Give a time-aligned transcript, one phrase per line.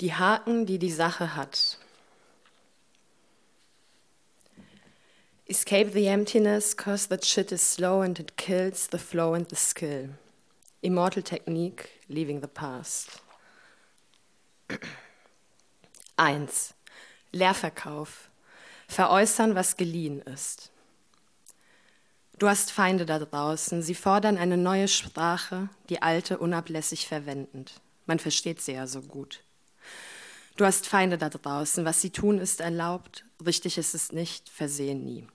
[0.00, 1.78] Die Haken, die die Sache hat.
[5.46, 9.56] Escape the emptiness, cause that shit is slow and it kills the flow and the
[9.56, 10.10] skill.
[10.80, 13.20] Immortal Technique, leaving the past.
[16.16, 16.72] 1.
[17.32, 18.30] Leerverkauf.
[18.88, 20.70] Veräußern, was geliehen ist.
[22.38, 23.82] Du hast Feinde da draußen.
[23.82, 27.80] Sie fordern eine neue Sprache, die alte unablässig verwendend.
[28.06, 29.42] Man versteht sie ja so gut.
[30.60, 31.86] Du hast Feinde da draußen.
[31.86, 33.24] Was sie tun, ist erlaubt.
[33.42, 34.50] Richtig ist es nicht.
[34.50, 35.26] Versehen nie.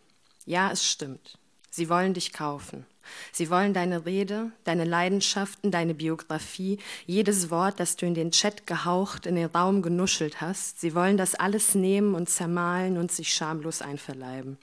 [0.46, 1.40] Ja, es stimmt.
[1.72, 2.86] Sie wollen dich kaufen.
[3.32, 6.78] Sie wollen deine Rede, deine Leidenschaften, deine Biografie,
[7.08, 10.80] jedes Wort, das du in den Chat gehaucht, in den Raum genuschelt hast.
[10.80, 14.60] Sie wollen das alles nehmen und zermahlen und sich schamlos einverleiben.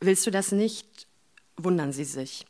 [0.00, 1.06] Willst du das nicht,
[1.56, 2.44] wundern sie sich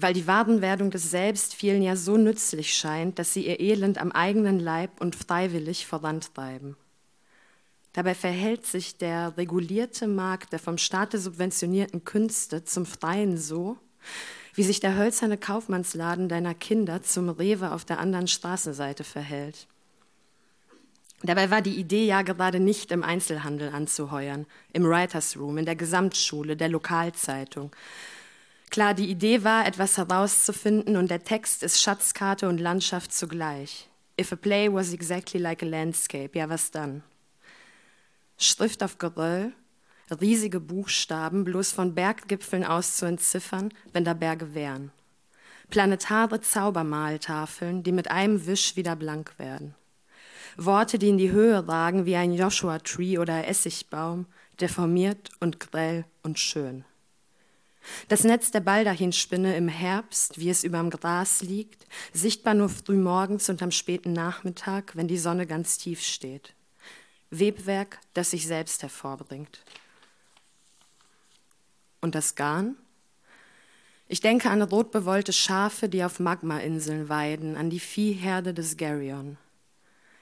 [0.00, 4.12] weil die Wadenwerdung des Selbst vielen ja so nützlich scheint, dass sie ihr Elend am
[4.12, 6.76] eigenen Leib und freiwillig vorantreiben.
[7.92, 13.76] Dabei verhält sich der regulierte Markt der vom Staate subventionierten Künste zum Freien so,
[14.54, 19.66] wie sich der hölzerne Kaufmannsladen deiner Kinder zum Rewe auf der anderen Straßenseite verhält.
[21.22, 25.74] Dabei war die Idee ja gerade nicht im Einzelhandel anzuheuern, im Writers Room, in der
[25.74, 27.72] Gesamtschule, der Lokalzeitung,
[28.70, 33.88] Klar, die Idee war, etwas herauszufinden und der Text ist Schatzkarte und Landschaft zugleich.
[34.20, 37.02] If a play was exactly like a landscape, ja was dann?
[38.36, 39.52] Schrift auf Geröll,
[40.20, 44.92] riesige Buchstaben, bloß von Berggipfeln aus zu entziffern, wenn da Berge wären.
[45.70, 49.74] Planetare Zaubermaltafeln, die mit einem Wisch wieder blank werden.
[50.56, 54.26] Worte, die in die Höhe ragen wie ein Joshua-Tree oder Essigbaum,
[54.60, 56.84] deformiert und grell und schön.
[58.08, 63.62] Das Netz der Baldachinspinne im Herbst, wie es überm Gras liegt, sichtbar nur frühmorgens und
[63.62, 66.54] am späten Nachmittag, wenn die Sonne ganz tief steht.
[67.30, 69.62] Webwerk, das sich selbst hervorbringt.
[72.00, 72.76] Und das Garn?
[74.06, 79.36] Ich denke an rotbewollte Schafe, die auf Magmainseln weiden, an die Viehherde des Geryon.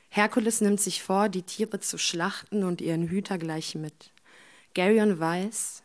[0.09, 4.11] Herkules nimmt sich vor, die Tiere zu schlachten und ihren Hüter gleich mit.
[4.75, 5.83] Geryon weiß,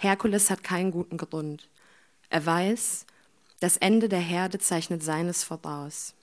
[0.00, 1.68] Herkules hat keinen guten Grund.
[2.30, 3.04] Er weiß,
[3.58, 6.14] das Ende der Herde zeichnet seines voraus.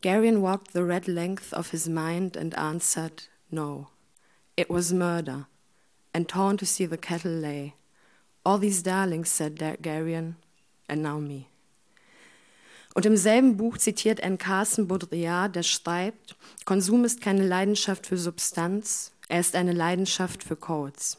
[0.00, 3.88] Garion walked the red length of his mind and answered, No.
[4.56, 5.48] It was murder,
[6.14, 7.74] and torn to see the cattle lay.
[8.42, 10.36] All these darlings, said Garion,
[10.88, 11.48] and now me.
[12.94, 14.38] Und im selben Buch zitiert N.
[14.38, 20.56] Carson Baudrillard, der schreibt, Konsum ist keine Leidenschaft für Substanz, er ist eine Leidenschaft für
[20.56, 21.18] Codes.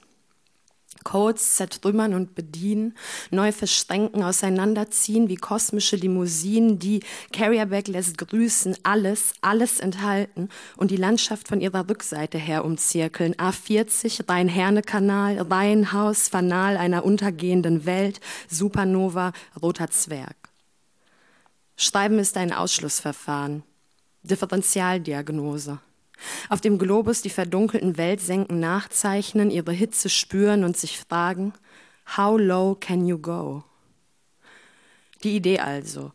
[1.04, 2.96] Codes zertrümmern und bedienen,
[3.32, 10.98] neu verschränken, auseinanderziehen wie kosmische Limousinen, die Carrierback lässt grüßen, alles, alles enthalten und die
[10.98, 13.36] Landschaft von ihrer Rückseite her umzirkeln.
[13.36, 18.20] A40, Rhein-Herne-Kanal, Reihenhaus, Fanal einer untergehenden Welt,
[18.50, 20.36] Supernova, roter Zwerg.
[21.76, 23.64] Schreiben ist ein Ausschlussverfahren,
[24.24, 25.80] Differentialdiagnose.
[26.50, 31.54] Auf dem Globus die verdunkelten Weltsenken nachzeichnen, ihre Hitze spüren und sich fragen,
[32.18, 33.64] how low can you go?
[35.24, 36.12] Die Idee also.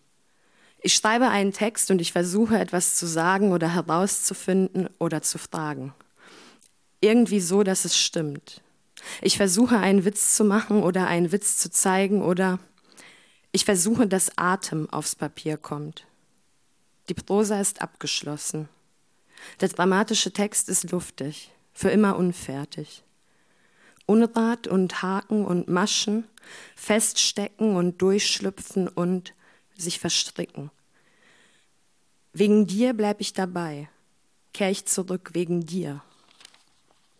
[0.80, 5.94] Ich schreibe einen Text und ich versuche etwas zu sagen oder herauszufinden oder zu fragen.
[7.00, 8.62] Irgendwie so, dass es stimmt.
[9.20, 12.58] Ich versuche einen Witz zu machen oder einen Witz zu zeigen oder
[13.52, 16.06] ich versuche, dass Atem aufs Papier kommt.
[17.08, 18.68] Die Prosa ist abgeschlossen.
[19.60, 23.02] Der dramatische Text ist luftig, für immer unfertig.
[24.06, 26.24] Unrat und Haken und Maschen,
[26.74, 29.34] feststecken und durchschlüpfen und
[29.76, 30.70] sich verstricken.
[32.32, 33.88] Wegen dir bleib ich dabei,
[34.52, 36.02] kehr ich zurück wegen dir.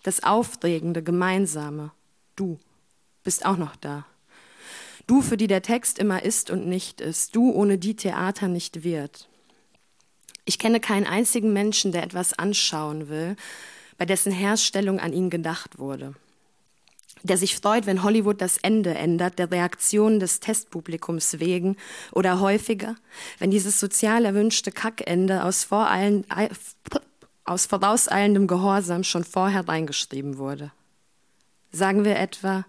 [0.02, 1.92] Das Aufregende, Gemeinsame,
[2.34, 2.58] du
[3.22, 4.06] bist auch noch da.
[5.06, 8.84] Du, für die der Text immer ist und nicht ist, du, ohne die Theater nicht
[8.84, 9.28] wird.
[10.44, 13.36] Ich kenne keinen einzigen Menschen, der etwas anschauen will,
[13.98, 16.14] bei dessen Herstellung an ihn gedacht wurde.
[17.22, 21.76] Der sich freut, wenn Hollywood das Ende ändert, der Reaktion des Testpublikums wegen
[22.10, 22.96] oder häufiger,
[23.38, 25.68] wenn dieses sozial erwünschte Kackende aus,
[27.44, 30.72] aus vorauseilendem Gehorsam schon vorher reingeschrieben wurde.
[31.70, 32.66] Sagen wir etwa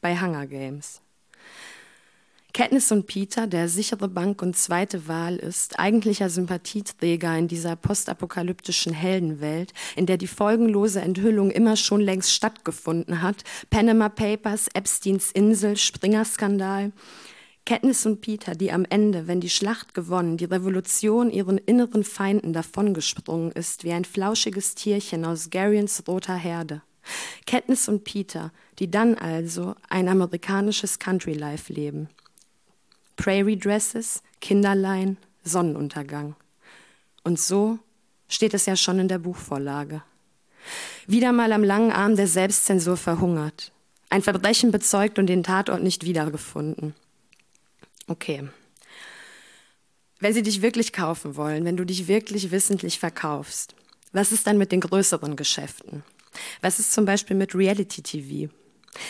[0.00, 1.00] bei Hunger Games.
[2.56, 8.94] Katniss und Peter, der sichere Bank und zweite Wahl ist, eigentlicher Sympathieträger in dieser postapokalyptischen
[8.94, 15.76] Heldenwelt, in der die folgenlose Enthüllung immer schon längst stattgefunden hat, Panama Papers, Epsteins Insel,
[15.76, 16.92] Springer-Skandal,
[17.66, 22.54] Katniss und Peter, die am Ende, wenn die Schlacht gewonnen, die Revolution ihren inneren Feinden
[22.54, 26.80] davongesprungen ist, wie ein flauschiges Tierchen aus Garyens roter Herde.
[27.46, 32.08] Katniss und Peter, die dann also ein amerikanisches Country Life leben.
[33.16, 36.36] Prairie Dresses, Kinderlein, Sonnenuntergang.
[37.24, 37.78] Und so
[38.28, 40.02] steht es ja schon in der Buchvorlage.
[41.06, 43.72] Wieder mal am langen Arm der Selbstzensur verhungert.
[44.10, 46.94] Ein Verbrechen bezeugt und den Tatort nicht wiedergefunden.
[48.06, 48.48] Okay.
[50.20, 53.74] Wenn sie dich wirklich kaufen wollen, wenn du dich wirklich wissentlich verkaufst,
[54.12, 56.02] was ist dann mit den größeren Geschäften?
[56.60, 58.52] Was ist zum Beispiel mit Reality TV?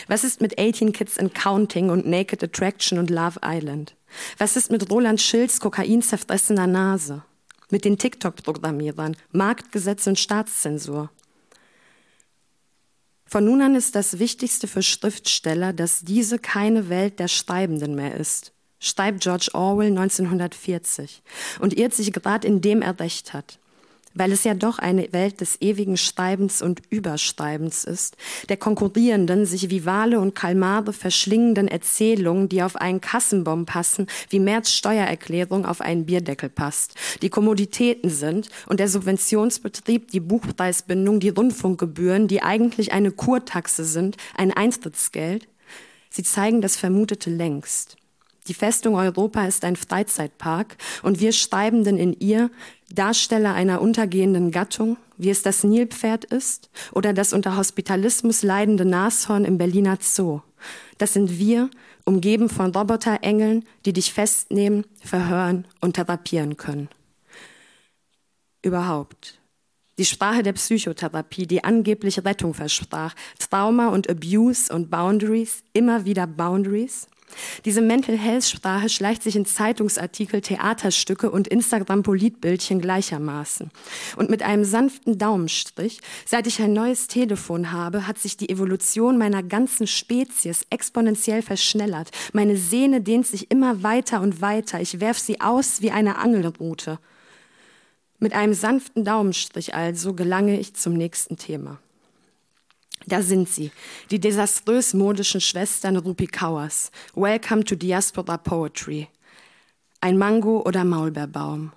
[0.07, 3.95] Was ist mit 18 Kids and Counting und Naked Attraction und Love Island?
[4.37, 7.23] Was ist mit Roland Schilds kokainzerfressener Nase?
[7.69, 11.09] Mit den TikTok-Programmierern, Marktgesetz und Staatszensur?
[13.25, 18.15] Von nun an ist das Wichtigste für Schriftsteller, dass diese keine Welt der Schreibenden mehr
[18.15, 21.21] ist schreibt George Orwell 1940
[21.59, 23.59] und irrt sich gerade in dem er recht hat.
[24.17, 28.17] Weil es ja doch eine Welt des ewigen Schreibens und Überschreibens ist,
[28.49, 34.39] der konkurrierenden, sich wie Wale und Kalmare verschlingenden Erzählungen, die auf einen Kassenbon passen, wie
[34.39, 41.29] Merz Steuererklärung auf einen Bierdeckel passt, die Kommoditäten sind und der Subventionsbetrieb, die Buchpreisbindung, die
[41.29, 45.47] Rundfunkgebühren, die eigentlich eine Kurtaxe sind, ein Eintrittsgeld.
[46.09, 47.96] Sie zeigen das Vermutete längst.
[48.47, 52.49] Die Festung Europa ist ein Freizeitpark und wir Schreibenden in ihr
[52.89, 59.43] Darsteller einer untergehenden Gattung, wie es das Nilpferd ist oder das unter Hospitalismus leidende Nashorn
[59.43, 60.41] im Berliner Zoo.
[60.97, 61.69] Das sind wir,
[62.05, 66.87] umgeben von Roboterengeln, die dich festnehmen, verhören und therapieren können.
[68.61, 69.39] Überhaupt.
[69.99, 76.27] Die Sprache der Psychotherapie, die angeblich Rettung versprach, Trauma und Abuse und Boundaries, immer wieder
[76.27, 77.07] Boundaries,
[77.65, 83.69] diese Mental Health Sprache schleicht sich in Zeitungsartikel, Theaterstücke und Instagram-Politbildchen gleichermaßen.
[84.15, 89.17] Und mit einem sanften Daumenstrich, seit ich ein neues Telefon habe, hat sich die Evolution
[89.17, 92.11] meiner ganzen Spezies exponentiell verschnellert.
[92.33, 94.79] Meine Sehne dehnt sich immer weiter und weiter.
[94.81, 96.99] Ich werf sie aus wie eine Angelrute.
[98.19, 101.79] Mit einem sanften Daumenstrich also gelange ich zum nächsten Thema.
[103.05, 103.71] Da sind sie,
[104.11, 106.91] die desaströs modischen Schwestern Rupi Kauers.
[107.13, 109.07] Welcome to Diaspora Poetry.
[110.01, 111.71] Ein Mango oder Maulbeerbaum.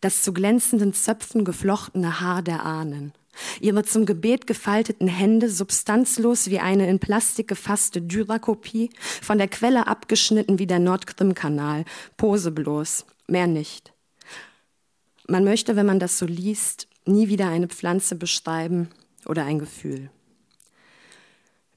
[0.00, 3.12] Das zu glänzenden Zöpfen geflochtene Haar der Ahnen.
[3.60, 8.90] Ihre zum Gebet gefalteten Hände substanzlos wie eine in Plastik gefasste Dyrakopie,
[9.22, 11.84] von der Quelle abgeschnitten wie der Nordkrim-Kanal,
[12.16, 13.92] Pose bloß, mehr nicht.
[15.28, 18.88] Man möchte, wenn man das so liest, nie wieder eine Pflanze beschreiben
[19.26, 20.10] oder ein Gefühl.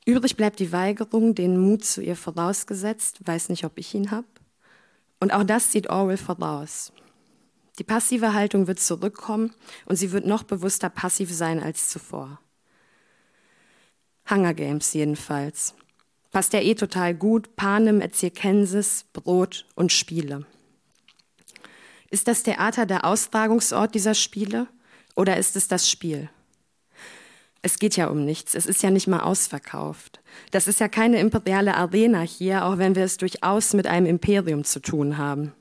[0.05, 4.27] Übrig bleibt die Weigerung, den Mut zu ihr vorausgesetzt, weiß nicht, ob ich ihn habe.
[5.19, 6.91] Und auch das sieht Orwell voraus.
[7.77, 9.53] Die passive Haltung wird zurückkommen
[9.85, 12.39] und sie wird noch bewusster passiv sein als zuvor.
[14.29, 15.75] Hunger Games jedenfalls.
[16.31, 17.55] Passt ja eh total gut.
[17.55, 20.45] Panem et circenses, Brot und Spiele.
[22.09, 24.67] Ist das Theater der Austragungsort dieser Spiele
[25.15, 26.29] oder ist es das Spiel?
[27.63, 28.55] Es geht ja um nichts.
[28.55, 30.21] Es ist ja nicht mal ausverkauft.
[30.49, 34.63] Das ist ja keine imperiale Arena hier, auch wenn wir es durchaus mit einem Imperium
[34.63, 35.53] zu tun haben.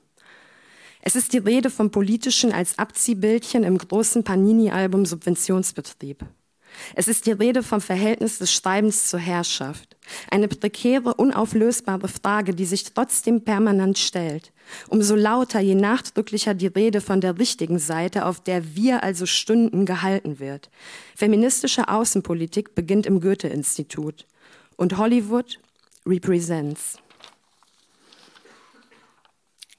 [1.03, 6.25] Es ist die Rede vom Politischen als Abziehbildchen im großen Panini-Album Subventionsbetrieb.
[6.95, 9.90] Es ist die Rede vom Verhältnis des Schreibens zur Herrschaft.
[10.29, 14.51] Eine prekäre, unauflösbare Frage, die sich trotzdem permanent stellt.
[14.87, 19.85] Umso lauter, je nachdrücklicher die Rede von der richtigen Seite, auf der wir also Stunden
[19.85, 20.69] gehalten wird.
[21.15, 24.25] Feministische Außenpolitik beginnt im Goethe-Institut.
[24.77, 25.59] Und Hollywood
[26.05, 26.97] represents.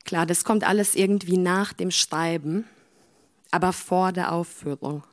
[0.05, 2.67] Klar, das kommt alles irgendwie nach dem Schreiben,
[3.51, 5.05] aber vor der Aufführung.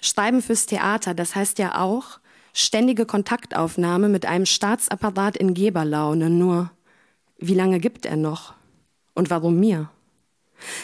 [0.00, 2.18] Schreiben fürs Theater, das heißt ja auch
[2.54, 6.30] ständige Kontaktaufnahme mit einem Staatsapparat in Geberlaune.
[6.30, 6.70] Nur,
[7.36, 8.54] wie lange gibt er noch?
[9.12, 9.90] Und warum mir?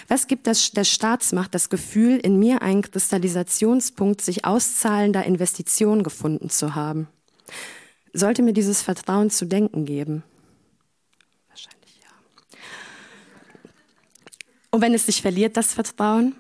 [0.08, 6.50] Was gibt das, der Staatsmacht das Gefühl, in mir einen Kristallisationspunkt sich auszahlender Investitionen gefunden
[6.50, 7.08] zu haben?
[8.12, 10.24] Sollte mir dieses Vertrauen zu denken geben?
[11.48, 12.58] Wahrscheinlich ja.
[14.72, 16.34] Und wenn es sich verliert, das Vertrauen?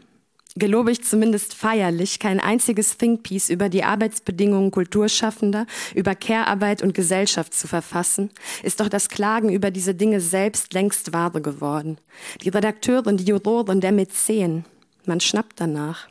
[0.60, 7.52] Gelobe ich zumindest feierlich, kein einziges Thinkpiece über die Arbeitsbedingungen Kulturschaffender, über Care-Arbeit und Gesellschaft
[7.52, 8.30] zu verfassen,
[8.62, 11.98] ist doch das Klagen über diese Dinge selbst längst Wahre geworden.
[12.42, 14.64] Die Redakteurin, die Jurorin, der Mäzen,
[15.04, 16.06] man schnappt danach.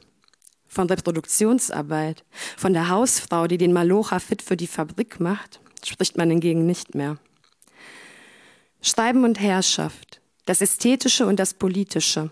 [0.68, 2.26] Von Reproduktionsarbeit,
[2.58, 6.94] von der Hausfrau, die den Malocha fit für die Fabrik macht, spricht man hingegen nicht
[6.94, 7.18] mehr.
[8.82, 12.30] Schreiben und Herrschaft, das Ästhetische und das Politische,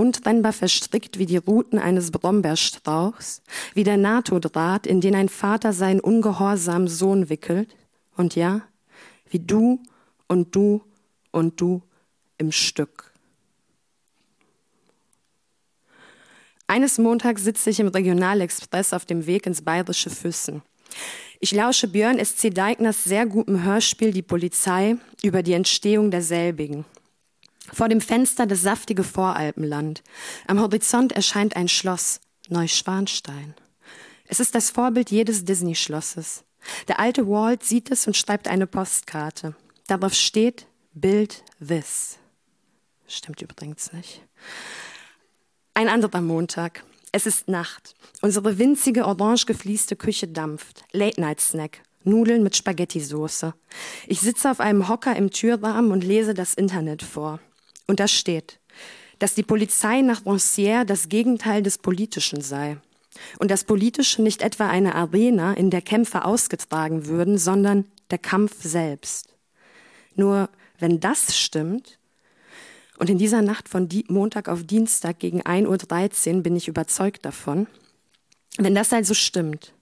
[0.00, 3.42] untrennbar verstrickt wie die Ruten eines Brombeerstrauchs,
[3.74, 7.76] wie der NATO-Draht, in den ein Vater seinen ungehorsamen Sohn wickelt,
[8.16, 8.62] und ja,
[9.28, 9.82] wie du
[10.26, 10.82] und du
[11.30, 11.82] und du
[12.38, 13.12] im Stück.
[16.66, 20.62] Eines Montags sitze ich im Regionalexpress auf dem Weg ins bayerische Füssen.
[21.40, 22.50] Ich lausche Björn S.C.
[22.50, 26.84] Deigners sehr gutem Hörspiel Die Polizei über die Entstehung derselbigen.
[27.72, 30.02] Vor dem Fenster das saftige Voralpenland.
[30.46, 33.54] Am Horizont erscheint ein Schloss, Neuschwanstein.
[34.26, 36.44] Es ist das Vorbild jedes Disney-Schlosses.
[36.88, 39.54] Der alte Walt sieht es und schreibt eine Postkarte.
[39.86, 42.18] Darauf steht Bild Wiss.
[43.06, 44.22] Stimmt übrigens nicht.
[45.74, 46.84] Ein anderer Montag.
[47.12, 47.94] Es ist Nacht.
[48.20, 50.84] Unsere winzige orange gefließte Küche dampft.
[50.92, 51.82] Late-Night-Snack.
[52.04, 53.52] Nudeln mit Spaghetti-Soße.
[54.06, 57.40] Ich sitze auf einem Hocker im Türrahmen und lese das Internet vor.
[57.90, 58.60] Und da steht,
[59.18, 62.76] dass die Polizei nach Rancière das Gegenteil des Politischen sei.
[63.40, 68.62] Und das Politische nicht etwa eine Arena, in der Kämpfe ausgetragen würden, sondern der Kampf
[68.62, 69.34] selbst.
[70.14, 71.98] Nur wenn das stimmt,
[72.96, 77.66] und in dieser Nacht von Montag auf Dienstag gegen 1.13 Uhr bin ich überzeugt davon,
[78.56, 79.74] wenn das also stimmt,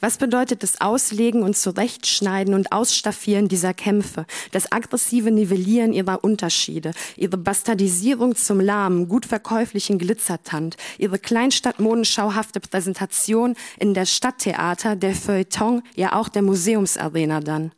[0.00, 6.92] was bedeutet das Auslegen und Zurechtschneiden und Ausstaffieren dieser Kämpfe, das aggressive Nivellieren ihrer Unterschiede,
[7.16, 15.82] ihre Bastardisierung zum lahmen, gut verkäuflichen Glitzertand, ihre kleinstadtmodenschauhafte Präsentation in der Stadttheater, der Feuilleton,
[15.94, 17.72] ja auch der Museumsarena dann?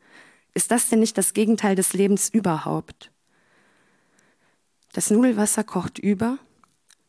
[0.55, 3.11] Ist das denn nicht das Gegenteil des Lebens überhaupt?
[4.93, 6.38] Das Nudelwasser kocht über,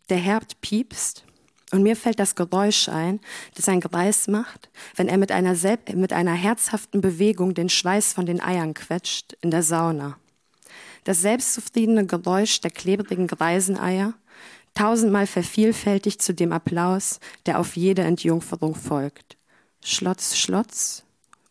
[0.10, 1.27] der Herd piepst,
[1.72, 3.20] und mir fällt das Geräusch ein,
[3.56, 5.56] das ein Greis macht, wenn er mit einer,
[5.96, 10.18] mit einer herzhaften Bewegung den Schweiß von den Eiern quetscht in der Sauna.
[11.04, 14.14] Das selbstzufriedene Geräusch der klebrigen Greiseneier,
[14.74, 19.38] tausendmal vervielfältigt zu dem Applaus, der auf jede Entjungferung folgt.
[19.84, 21.04] Schlotz, Schlotz,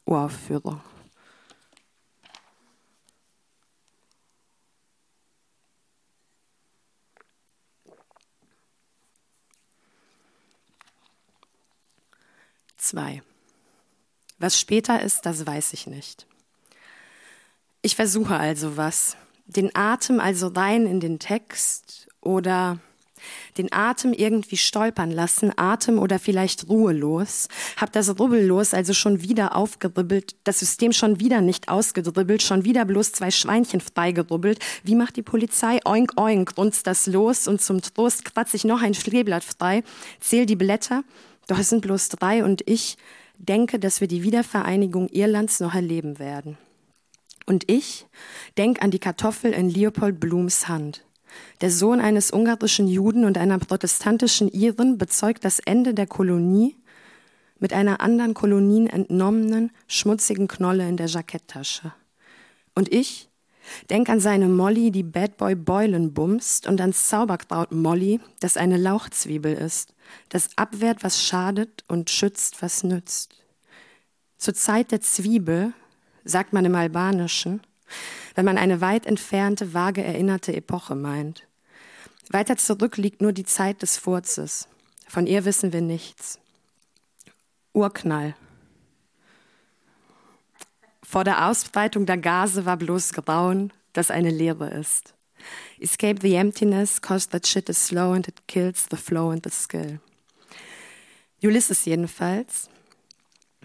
[0.04, 0.80] Uraufführung.
[12.87, 13.21] Zwei.
[14.38, 16.25] Was später ist, das weiß ich nicht.
[17.83, 19.16] Ich versuche also was.
[19.47, 22.78] Den Atem also rein in den Text oder
[23.59, 29.57] den Atem irgendwie stolpern lassen, Atem oder vielleicht ruhelos, hab das Rubbellos also schon wieder
[29.57, 34.61] aufgeribbelt, das System schon wieder nicht ausgedribbelt, schon wieder bloß zwei Schweinchen freigerubbelt.
[34.85, 35.81] Wie macht die Polizei?
[35.85, 39.83] Oink, oink, runzt das los und zum Trost kratz ich noch ein Schleeblatt frei,
[40.21, 41.02] zähl die Blätter,
[41.47, 42.97] doch es sind bloß drei und ich
[43.38, 46.59] denke, dass wir die Wiedervereinigung Irlands noch erleben werden.
[47.47, 48.07] Und ich
[48.59, 51.05] denke an die Kartoffel in Leopold Blums Hand.
[51.61, 56.76] Der Sohn eines ungarischen Juden und einer protestantischen Iren bezeugt das Ende der Kolonie
[57.59, 61.93] mit einer anderen Kolonien entnommenen, schmutzigen Knolle in der Jacketttasche.
[62.75, 63.29] Und ich
[63.91, 68.76] Denk an seine Molly, die Bad Boy Beulen bumst und ans Zauberkraut Molly, das eine
[68.76, 69.95] Lauchzwiebel ist,
[70.28, 73.36] das abwehrt, was schadet und schützt, was nützt.
[74.38, 75.72] Zur Zeit der Zwiebel,
[76.25, 77.60] sagt man im Albanischen,
[78.34, 81.46] wenn man eine weit entfernte, vage erinnerte Epoche meint.
[82.30, 84.68] Weiter zurück liegt nur die Zeit des Furzes.
[85.06, 86.40] Von ihr wissen wir nichts.
[87.72, 88.34] Urknall,
[91.08, 95.14] vor der Ausbreitung der Gase war bloß Grauen, das eine Leere ist.
[95.81, 99.50] Escape the emptiness, cause that shit is slow and it kills the flow and the
[99.50, 99.99] skill.
[101.41, 102.69] Ulysses jedenfalls.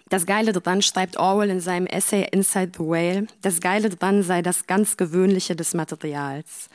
[0.09, 3.27] Das Geile dran schreibt Orwell in seinem Essay Inside the Whale.
[3.41, 6.69] Das Geile dran sei das ganz Gewöhnliche des Materials.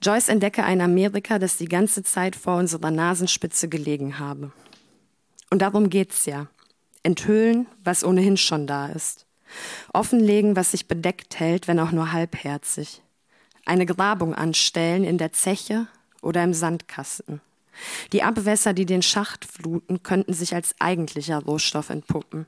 [0.00, 4.52] Joyce entdecke ein Amerika, das die ganze Zeit vor unserer Nasenspitze gelegen habe.
[5.50, 6.48] Und darum geht's ja.
[7.02, 9.26] Enthüllen, was ohnehin schon da ist.
[9.92, 13.02] Offenlegen, was sich bedeckt hält, wenn auch nur halbherzig.
[13.64, 15.86] Eine Grabung anstellen in der Zeche
[16.20, 17.40] oder im Sandkasten.
[18.12, 22.46] Die Abwässer, die den Schacht fluten, könnten sich als eigentlicher Rohstoff entpuppen.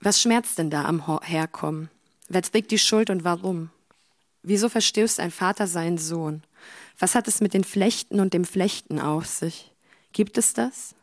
[0.00, 1.90] Was schmerzt denn da am Herkommen?
[2.28, 3.70] Wer trägt die Schuld und warum?
[4.42, 6.42] Wieso verstößt ein Vater seinen Sohn?
[6.98, 9.72] Was hat es mit den Flechten und dem Flechten auf sich?
[10.12, 10.94] Gibt es das?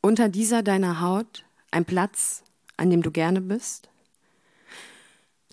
[0.00, 2.42] Unter dieser deiner Haut ein Platz,
[2.78, 3.89] an dem du gerne bist?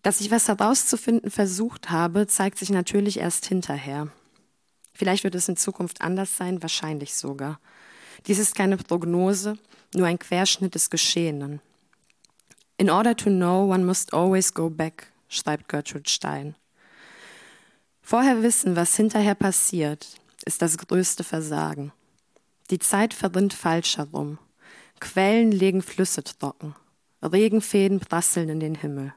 [0.04, 4.10] Dass ich was herauszufinden versucht habe, zeigt sich natürlich erst hinterher.
[4.94, 7.60] Vielleicht wird es in Zukunft anders sein, wahrscheinlich sogar.
[8.26, 9.58] Dies ist keine Prognose,
[9.94, 11.62] nur ein Querschnitt des Geschehenen.
[12.78, 16.56] In order to know, one must always go back, schreibt Gertrude Stein.
[18.02, 20.08] Vorher wissen, was hinterher passiert,
[20.46, 21.92] ist das größte Versagen.
[22.70, 24.38] Die Zeit verrinnt falsch herum.
[25.00, 26.76] Quellen legen Flüsse trocken.
[27.22, 29.14] Regenfäden prasseln in den Himmel.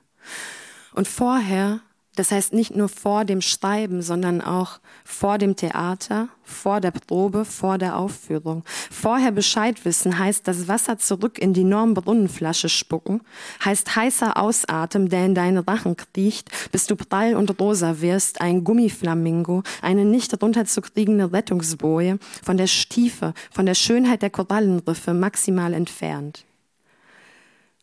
[0.94, 1.80] Und vorher
[2.16, 7.44] das heißt nicht nur vor dem Schreiben, sondern auch vor dem Theater, vor der Probe,
[7.44, 8.64] vor der Aufführung.
[8.90, 13.23] Vorher Bescheid wissen heißt das Wasser zurück in die Normbrunnenflasche spucken,
[13.64, 18.64] heißt heißer Ausatem, der in deinen Rachen kriecht, bis du prall und rosa wirst, ein
[18.64, 26.44] Gummiflamingo, eine nicht runterzukriegende Rettungsboje, von der Stiefe, von der Schönheit der Korallenriffe maximal entfernt.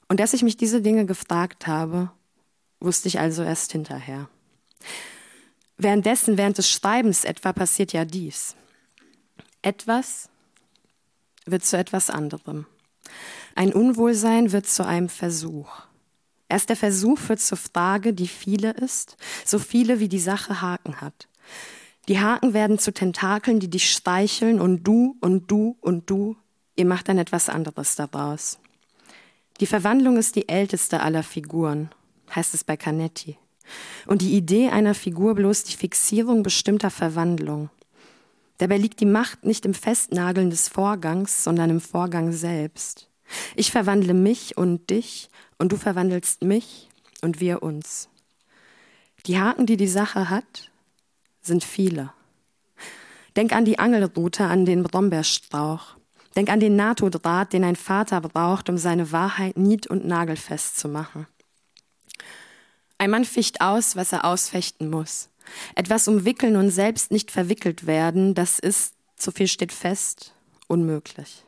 [0.09, 2.11] Und dass ich mich diese Dinge gefragt habe,
[2.79, 4.29] wusste ich also erst hinterher.
[5.77, 8.55] Währenddessen, während des Schreibens etwa, passiert ja dies.
[9.62, 10.29] Etwas
[11.46, 12.65] wird zu etwas anderem.
[13.55, 15.69] Ein Unwohlsein wird zu einem Versuch.
[16.50, 21.01] Erst der Versuch wird zur Frage, die viele ist, so viele wie die Sache Haken
[21.01, 21.27] hat.
[22.07, 26.38] Die Haken werden zu Tentakeln, die dich streicheln und du und du und du,
[26.75, 28.60] ihr macht dann etwas anderes daraus.
[29.60, 31.89] Die Verwandlung ist die älteste aller Figuren
[32.36, 33.38] heißt es bei Canetti.
[34.05, 37.69] Und die Idee einer Figur bloß die Fixierung bestimmter Verwandlung.
[38.57, 43.10] Dabei liegt die Macht nicht im Festnageln des Vorgangs, sondern im Vorgang selbst.
[43.55, 46.89] Ich verwandle mich und dich und du verwandelst mich
[47.22, 48.10] und wir uns.
[49.25, 50.72] Die Haken, die die Sache hat,
[51.41, 52.13] sind viele.
[53.36, 55.98] Denk an die Angelrute, an den Brombeerstrauch.
[56.36, 60.88] Denk an den NATO-Draht, den ein Vater braucht, um seine Wahrheit nied- und nagelfest zu
[60.88, 61.27] machen.
[62.97, 65.29] Ein Mann ficht aus, was er ausfechten muss.
[65.75, 70.33] Etwas umwickeln und selbst nicht verwickelt werden, das ist, so viel steht fest,
[70.67, 71.43] unmöglich.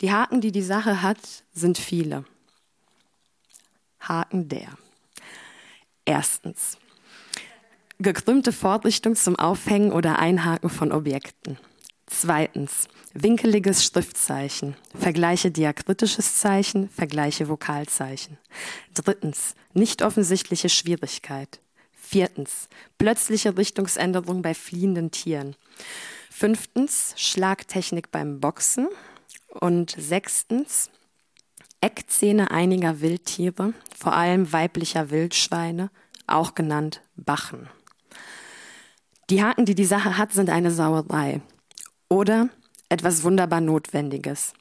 [0.00, 1.18] Die Haken, die die Sache hat,
[1.52, 2.24] sind viele.
[4.00, 4.68] Haken der.
[6.04, 6.78] Erstens.
[7.98, 11.58] Gekrümmte Vorrichtung zum Aufhängen oder Einhaken von Objekten.
[12.06, 12.88] Zweitens.
[13.14, 14.76] Winkeliges Schriftzeichen.
[14.98, 18.38] Vergleiche diakritisches Zeichen, vergleiche Vokalzeichen.
[18.94, 19.54] Drittens.
[19.74, 21.60] Nicht offensichtliche Schwierigkeit.
[21.92, 22.68] Viertens.
[22.98, 25.56] Plötzliche Richtungsänderung bei fliehenden Tieren.
[26.30, 27.14] Fünftens.
[27.16, 28.88] Schlagtechnik beim Boxen.
[29.48, 30.90] Und sechstens.
[31.80, 35.90] Eckzähne einiger Wildtiere, vor allem weiblicher Wildschweine,
[36.26, 37.68] auch genannt Bachen.
[39.30, 41.42] Die Haken, die die Sache hat, sind eine Sauerei.
[42.08, 42.48] Oder
[42.88, 44.52] etwas wunderbar Notwendiges.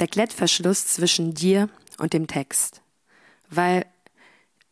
[0.00, 2.82] Der Klettverschluss zwischen dir und dem Text.
[3.48, 3.86] Weil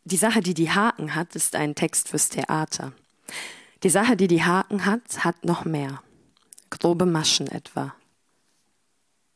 [0.04, 2.92] die Sache, die die Haken hat, ist ein Text fürs Theater.
[3.82, 6.02] Die Sache, die die Haken hat, hat noch mehr.
[6.70, 7.94] Grobe Maschen etwa.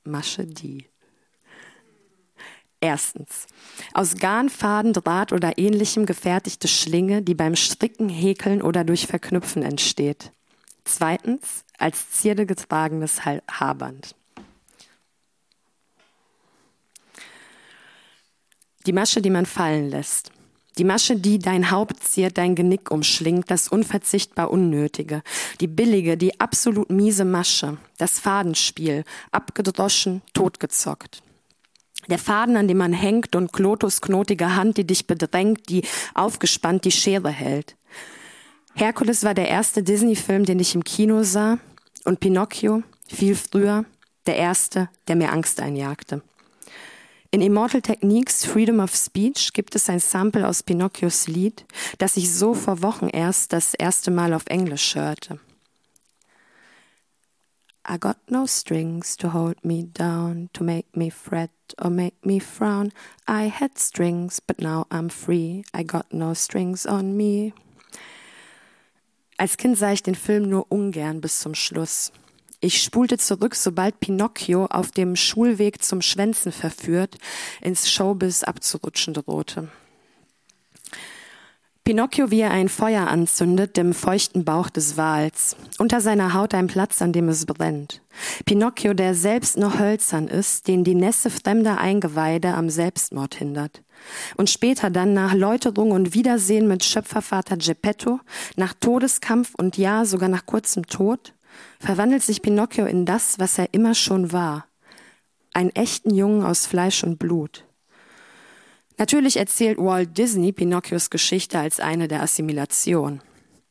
[0.05, 0.87] Masche die.
[2.81, 3.46] Erstens.
[3.94, 9.62] Aus Garn, Faden, Draht oder ähnlichem gefertigte Schlinge, die beim Stricken, Häkeln oder durch Verknüpfen
[9.62, 10.33] entsteht.
[10.84, 14.14] Zweitens als Zierde getragenes Haarband.
[18.86, 20.32] Die Masche, die man fallen lässt.
[20.78, 25.22] Die Masche, die dein Haupt ziert, dein Genick umschlingt, das unverzichtbar Unnötige.
[25.60, 27.76] Die billige, die absolut miese Masche.
[27.98, 29.04] Das Fadenspiel.
[29.30, 31.22] Abgedroschen, totgezockt.
[32.08, 36.84] Der Faden, an dem man hängt und Klotus knotige Hand, die dich bedrängt, die aufgespannt
[36.84, 37.76] die Schere hält.
[38.74, 41.58] Herkules war der erste Disney-Film, den ich im Kino sah,
[42.04, 43.85] und Pinocchio, viel früher,
[44.26, 46.22] der erste, der mir Angst einjagte.
[47.30, 51.64] In Immortal Techniques Freedom of Speech gibt es ein Sample aus Pinocchios Lied,
[51.98, 55.38] das ich so vor Wochen erst das erste Mal auf Englisch hörte.
[57.88, 61.50] I got no strings to hold me down, to make me fret
[61.82, 62.92] or make me frown.
[63.26, 65.64] I had strings, but now I'm free.
[65.74, 67.54] I got no strings on me.
[69.42, 72.12] Als Kind sah ich den Film nur ungern bis zum Schluss.
[72.61, 77.18] Ich spulte zurück, sobald Pinocchio auf dem Schulweg zum Schwänzen verführt,
[77.61, 79.68] ins Showbiz abzurutschen drohte.
[81.84, 85.56] Pinocchio, wie er ein Feuer anzündet, dem feuchten Bauch des Wals.
[85.78, 88.02] Unter seiner Haut ein Platz, an dem es brennt.
[88.44, 93.82] Pinocchio, der selbst noch hölzern ist, den die Nässe fremder Eingeweide am Selbstmord hindert.
[94.36, 98.20] Und später dann nach Läuterung und Wiedersehen mit Schöpfervater Geppetto,
[98.54, 101.34] nach Todeskampf und ja, sogar nach kurzem Tod,
[101.80, 104.66] verwandelt sich Pinocchio in das, was er immer schon war.
[105.52, 107.64] Ein echten Jungen aus Fleisch und Blut.
[108.98, 113.20] Natürlich erzählt Walt Disney Pinocchios Geschichte als eine der Assimilation.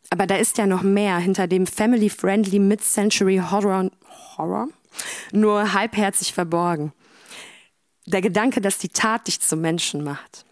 [0.09, 3.89] Aber da ist ja noch mehr hinter dem family-friendly Mid-Century Horror,
[4.37, 4.67] Horror
[5.31, 6.93] nur halbherzig verborgen.
[8.05, 10.45] Der Gedanke, dass die Tat dich zum Menschen macht.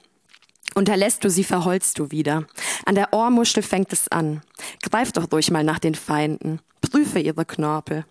[0.76, 2.46] Unterlässt du sie, verholst du wieder.
[2.86, 4.42] An der Ohrmuschel fängt es an.
[4.84, 6.62] Greif doch ruhig mal nach den Feinden.
[6.82, 8.06] Prüfe ihre Knorpel.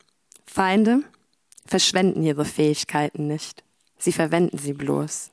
[0.44, 1.03] Feinde
[1.66, 3.62] verschwenden ihre Fähigkeiten nicht.
[3.99, 5.31] Sie verwenden sie bloß.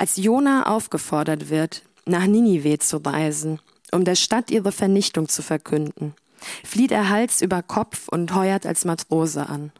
[0.00, 6.14] Als Jona aufgefordert wird, nach Ninive zu reisen, um der Stadt ihre Vernichtung zu verkünden,
[6.64, 9.72] flieht er Hals über Kopf und heuert als Matrose an.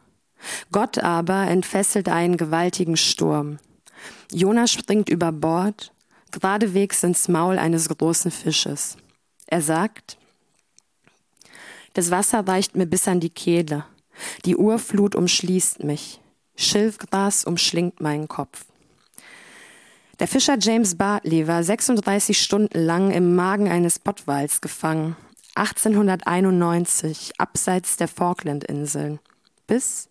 [0.73, 3.59] Gott aber entfesselt einen gewaltigen Sturm.
[4.31, 5.93] Jona springt über Bord,
[6.31, 8.97] geradewegs ins Maul eines großen Fisches.
[9.47, 10.17] Er sagt,
[11.93, 13.85] das Wasser reicht mir bis an die Kehle,
[14.43, 16.19] die Urflut umschließt mich,
[16.57, 18.65] Schilfgras umschlingt meinen Kopf.
[20.19, 25.15] Der Fischer James Bartley war 36 Stunden lang im Magen eines Pottwals gefangen,
[25.55, 29.19] 1891 abseits der Falklandinseln,
[29.65, 30.09] bis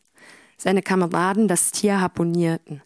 [0.56, 2.82] seine Kameraden das Tier harponierten,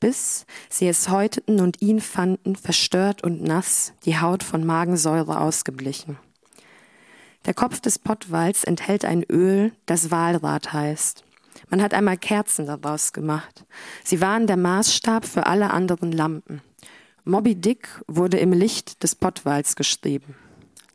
[0.00, 6.18] bis sie es häuteten und ihn fanden, verstört und nass, die Haut von Magensäure ausgeblichen.
[7.44, 11.25] Der Kopf des Pottwals enthält ein Öl, das Walrat heißt.
[11.70, 13.64] Man hat einmal Kerzen daraus gemacht.
[14.04, 16.62] Sie waren der Maßstab für alle anderen Lampen.
[17.24, 20.36] Moby Dick wurde im Licht des Pottwals geschrieben.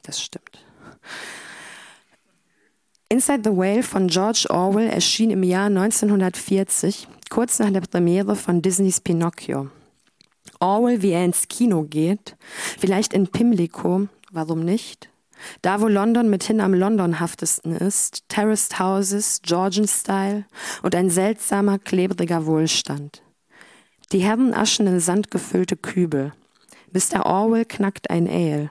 [0.04, 0.66] Das stimmt.
[3.10, 8.62] Inside the Whale von George Orwell erschien im Jahr 1940, kurz nach der Premiere von
[8.62, 9.70] Disneys Pinocchio.
[10.62, 12.38] Orwell, wie er ins Kino geht,
[12.80, 15.11] vielleicht in Pimlico, warum nicht?
[15.62, 20.46] Da, wo London mithin am Londonhaftesten ist, Terraced Houses, Georgian Style
[20.82, 23.22] und ein seltsamer, klebriger Wohlstand.
[24.12, 26.34] Die Herrenaschen in Sand gefüllte Kübel.
[26.92, 27.26] Mr.
[27.26, 28.70] Orwell knackt ein Ale.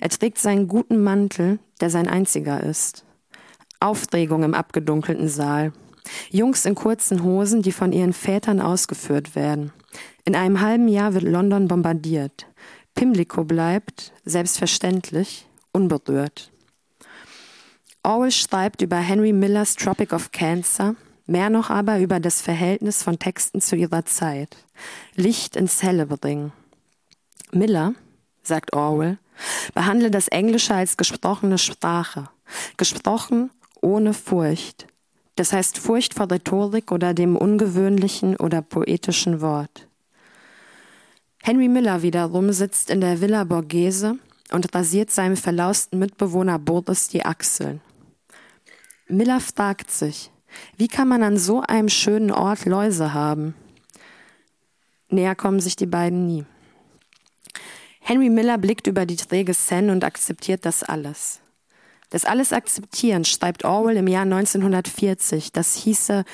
[0.00, 3.04] Er trägt seinen guten Mantel, der sein einziger ist.
[3.80, 5.72] Aufregung im abgedunkelten Saal.
[6.30, 9.72] Jungs in kurzen Hosen, die von ihren Vätern ausgeführt werden.
[10.24, 12.46] In einem halben Jahr wird London bombardiert.
[12.94, 16.50] Pimlico bleibt, selbstverständlich, unberührt.
[18.02, 23.18] Orwell schreibt über Henry Millers Tropic of Cancer, mehr noch aber über das Verhältnis von
[23.18, 24.56] Texten zu ihrer Zeit.
[25.14, 26.52] Licht ins Helle bringen.
[27.52, 27.94] Miller,
[28.42, 29.18] sagt Orwell,
[29.74, 32.28] behandle das Englische als gesprochene Sprache,
[32.76, 34.86] gesprochen ohne Furcht.
[35.36, 39.86] Das heißt Furcht vor Rhetorik oder dem ungewöhnlichen oder poetischen Wort.
[41.42, 44.18] Henry Miller wiederum sitzt in der Villa Borghese
[44.52, 47.80] und rasiert seinem verlausten Mitbewohner Boris die Achseln.
[49.08, 50.30] Miller fragt sich,
[50.76, 53.54] wie kann man an so einem schönen Ort Läuse haben?
[55.08, 56.44] Näher kommen sich die beiden nie.
[58.00, 61.40] Henry Miller blickt über die träge Seine und akzeptiert das alles.
[62.10, 65.52] Das alles akzeptieren, schreibt Orwell im Jahr 1940.
[65.52, 66.24] Das hieße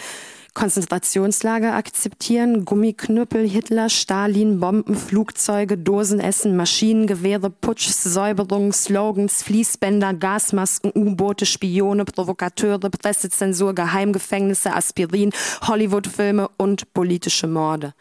[0.55, 11.47] Konzentrationslager akzeptieren, Gummiknüppel, Hitler, Stalin, Bomben, Flugzeuge, Dosenessen, Maschinengewehre, Putsch, Säuberungen, Slogans, Fließbänder, Gasmasken, U-Boote,
[11.47, 15.33] Spione, Provokateure, Pressezensur, Geheimgefängnisse, Aspirin,
[15.63, 17.95] Hollywoodfilme und politische Morde.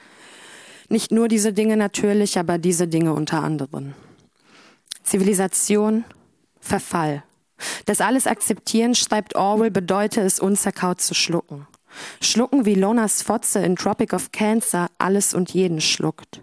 [0.89, 3.93] Nicht nur diese Dinge natürlich, aber diese Dinge unter anderem.
[5.03, 6.05] Zivilisation,
[6.59, 7.23] Verfall.
[7.85, 11.67] Das alles akzeptieren, schreibt Orwell, bedeute es unzerkaut zu schlucken.
[12.21, 16.41] Schlucken wie Lonas Fotze in Tropic of Cancer alles und jeden schluckt.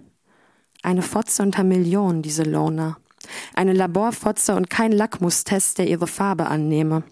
[0.83, 2.99] Eine Fotze unter Millionen, diese Lona.
[3.55, 7.05] Eine Laborfotze und kein Lackmustest, der ihre Farbe annehme.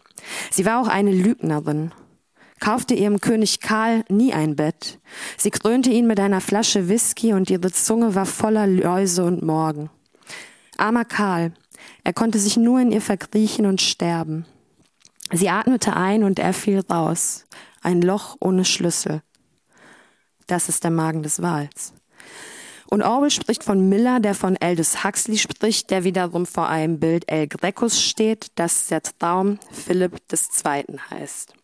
[0.50, 1.92] Sie war auch eine Lügnerin.
[2.60, 5.00] Kaufte ihrem König Karl nie ein Bett.
[5.36, 9.90] Sie krönte ihn mit einer Flasche Whisky und ihre Zunge war voller Läuse und Morgen.
[10.76, 11.52] Armer Karl,
[12.04, 14.44] er konnte sich nur in ihr verkriechen und sterben.
[15.32, 17.46] Sie atmete ein und er fiel raus
[17.82, 19.22] ein Loch ohne Schlüssel.
[20.46, 21.92] Das ist der Magen des Wals.
[22.92, 27.24] Und Orwell spricht von Miller, der von Aldous Huxley spricht, der wiederum vor einem Bild
[27.26, 30.98] El Grecos steht, das der Traum Philipp II.
[31.10, 31.54] heißt.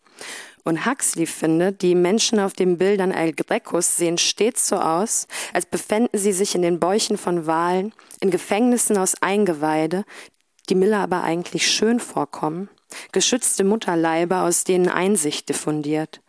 [0.63, 5.65] Und Huxley findet, die Menschen auf den Bildern El Grecos sehen stets so aus, als
[5.67, 10.05] befänden sie sich in den Bäuchen von Walen, in Gefängnissen aus Eingeweide,
[10.69, 12.69] die Miller aber eigentlich schön vorkommen,
[13.11, 16.21] geschützte Mutterleiber, aus denen Einsicht diffundiert.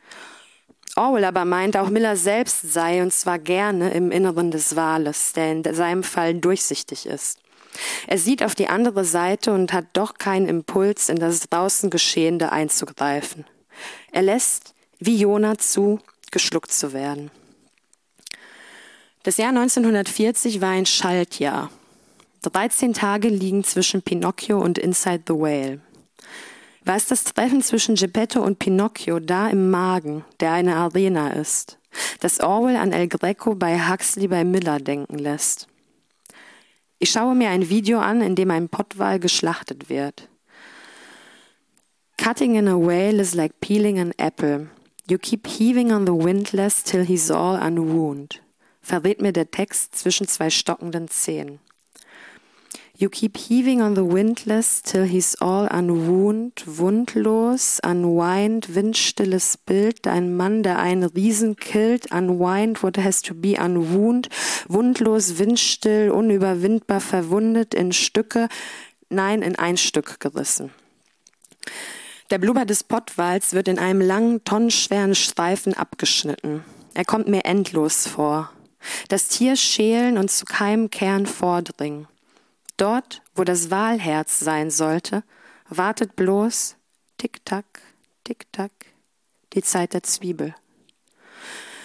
[0.96, 5.52] Orwell aber meint, auch Miller selbst sei, und zwar gerne, im Inneren des Wales, der
[5.52, 7.38] in seinem Fall durchsichtig ist.
[8.06, 12.50] Er sieht auf die andere Seite und hat doch keinen Impuls, in das draußen Geschehende
[12.50, 13.44] einzugreifen.
[14.10, 17.30] Er lässt, wie Jona, zu, geschluckt zu werden.
[19.22, 21.70] Das Jahr 1940 war ein Schaltjahr.
[22.42, 25.80] 13 Tage liegen zwischen Pinocchio und Inside the Whale.
[26.90, 31.78] War es das Treffen zwischen Geppetto und Pinocchio da im Magen, der eine Arena ist,
[32.18, 35.68] das Orwell an El Greco bei Huxley bei Miller denken lässt?
[36.98, 40.28] Ich schaue mir ein Video an, in dem ein Pottwal geschlachtet wird.
[42.16, 44.66] Cutting in a whale is like peeling an apple.
[45.08, 48.42] You keep heaving on the windlass till he's all unwound.
[48.82, 51.60] Verrät mir der Text zwischen zwei stockenden Zähnen.
[53.00, 60.36] You keep heaving on the windlass till he's all unwound, wundlos, unwind, windstilles Bild, ein
[60.36, 64.28] Mann, der einen Riesen killt, unwind, what has to be unwound,
[64.68, 68.50] wundlos, windstill, unüberwindbar verwundet, in Stücke,
[69.08, 70.70] nein, in ein Stück gerissen.
[72.28, 76.64] Der Blubber des Pottwals wird in einem langen, tonnenschweren Streifen abgeschnitten.
[76.92, 78.52] Er kommt mir endlos vor.
[79.08, 82.06] Das Tier schälen und zu keinem Kern vordringen.
[82.80, 85.22] Dort, wo das Wahlherz sein sollte,
[85.68, 86.76] wartet bloß
[87.18, 87.66] Tick-Tack,
[88.24, 88.72] Tick-Tack,
[89.52, 90.54] die Zeit der Zwiebel.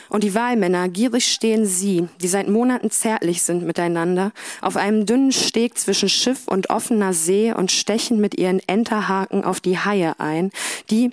[0.07, 4.31] Und die Wahlmänner, gierig stehen sie, die seit Monaten zärtlich sind miteinander,
[4.61, 9.59] auf einem dünnen Steg zwischen Schiff und offener See und stechen mit ihren Enterhaken auf
[9.59, 10.49] die Haie ein,
[10.89, 11.11] die,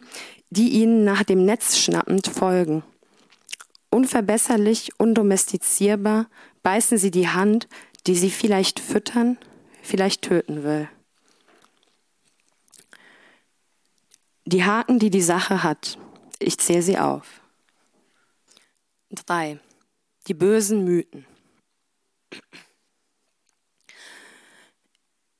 [0.50, 2.84] die ihnen nach dem Netz schnappend folgen.
[3.90, 6.26] Unverbesserlich, undomestizierbar
[6.62, 7.66] beißen sie die Hand,
[8.06, 9.38] die sie vielleicht füttern,
[9.82, 10.88] vielleicht töten will.
[14.44, 15.98] Die Haken, die die Sache hat,
[16.38, 17.40] ich zähle sie auf.
[19.10, 19.60] Drei.
[20.26, 21.26] Die bösen Mythen.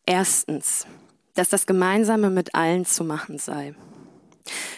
[0.05, 0.87] Erstens,
[1.35, 3.75] dass das Gemeinsame mit allen zu machen sei.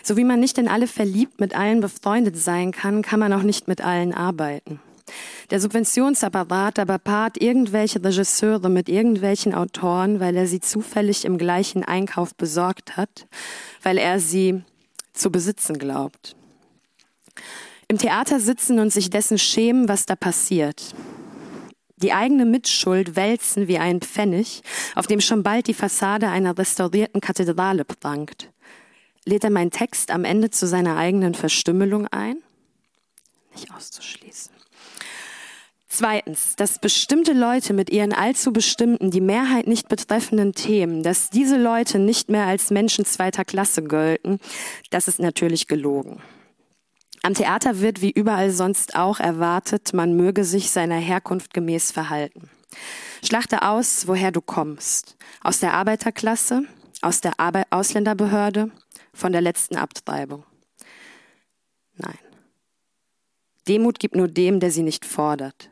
[0.03, 3.43] So wie man nicht in alle verliebt mit allen befreundet sein kann, kann man auch
[3.43, 4.81] nicht mit allen arbeiten.
[5.51, 11.85] Der Subventionsapparat aber paart irgendwelche Regisseure mit irgendwelchen Autoren, weil er sie zufällig im gleichen
[11.85, 13.27] Einkauf besorgt hat,
[13.83, 14.63] weil er sie
[15.13, 16.35] zu besitzen glaubt.
[17.89, 20.95] Im Theater sitzen und sich dessen schämen, was da passiert.
[21.97, 24.63] Die eigene Mitschuld wälzen wie ein Pfennig,
[24.95, 28.51] auf dem schon bald die Fassade einer restaurierten Kathedrale prangt.
[29.25, 32.43] Lädt er meinen Text am Ende zu seiner eigenen Verstümmelung ein?
[33.55, 34.53] Nicht auszuschließen.
[35.97, 41.57] Zweitens, dass bestimmte Leute mit ihren allzu bestimmten, die Mehrheit nicht betreffenden Themen, dass diese
[41.57, 44.41] Leute nicht mehr als Menschen zweiter Klasse gelten,
[44.91, 46.21] das ist natürlich gelogen.
[47.23, 52.51] Am Theater wird wie überall sonst auch erwartet, man möge sich seiner Herkunft gemäß verhalten.
[53.25, 55.17] Schlachte aus, woher du kommst.
[55.43, 56.65] Aus der Arbeiterklasse,
[57.03, 58.73] aus der Arbe Ausländerbehörde,
[59.13, 60.43] von der letzten Abtreibung.
[61.95, 62.19] Nein.
[63.69, 65.71] Demut gibt nur dem, der sie nicht fordert.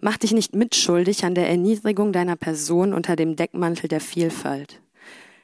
[0.00, 4.80] Mach dich nicht mitschuldig an der Erniedrigung deiner Person unter dem Deckmantel der Vielfalt.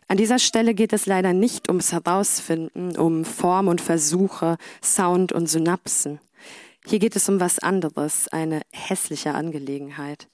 [0.09, 5.49] An dieser Stelle geht es leider nicht ums Herausfinden, um Form und Versuche, Sound und
[5.49, 6.20] Synapsen.
[6.87, 10.29] Hier geht es um was anderes, eine hässliche Angelegenheit.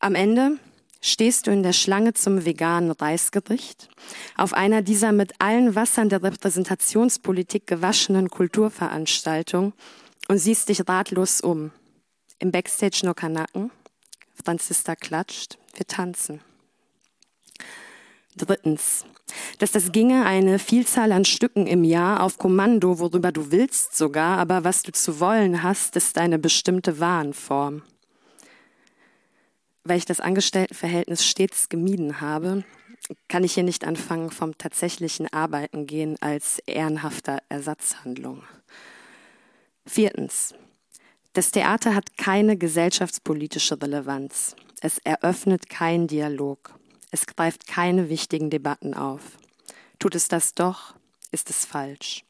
[0.00, 0.58] Am Ende
[1.02, 3.90] stehst du in der Schlange zum veganen Reisgericht,
[4.36, 9.74] auf einer dieser mit allen Wassern der Repräsentationspolitik gewaschenen Kulturveranstaltungen
[10.28, 11.72] und siehst dich ratlos um.
[12.42, 13.70] Im Backstage nur Kanaken.
[14.44, 15.58] Franzista klatscht.
[15.74, 16.40] Wir tanzen.
[18.34, 19.04] Drittens,
[19.60, 24.38] dass das ginge eine Vielzahl an Stücken im Jahr auf Kommando, worüber du willst sogar,
[24.38, 27.82] aber was du zu wollen hast, ist eine bestimmte Warenform.
[29.84, 32.64] Weil ich das Angestelltenverhältnis stets gemieden habe,
[33.28, 38.42] kann ich hier nicht anfangen, vom tatsächlichen Arbeiten gehen als ehrenhafter Ersatzhandlung.
[39.86, 40.56] Viertens,
[41.34, 44.54] das Theater hat keine gesellschaftspolitische Relevanz.
[44.80, 46.74] Es eröffnet keinen Dialog.
[47.10, 49.22] Es greift keine wichtigen Debatten auf.
[49.98, 50.94] Tut es das doch,
[51.30, 52.24] ist es falsch.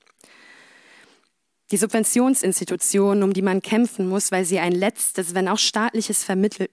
[1.73, 6.71] Die Subventionsinstitutionen, um die man kämpfen muss, weil sie ein letztes, wenn auch staatliches vermittelt,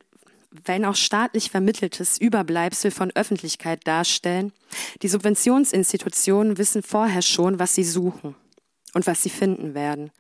[0.52, 4.52] wenn auch staatlich vermitteltes Überbleibsel von Öffentlichkeit darstellen,
[5.02, 8.36] die Subventionsinstitutionen wissen vorher schon, was sie suchen
[8.94, 10.12] und was sie finden werden.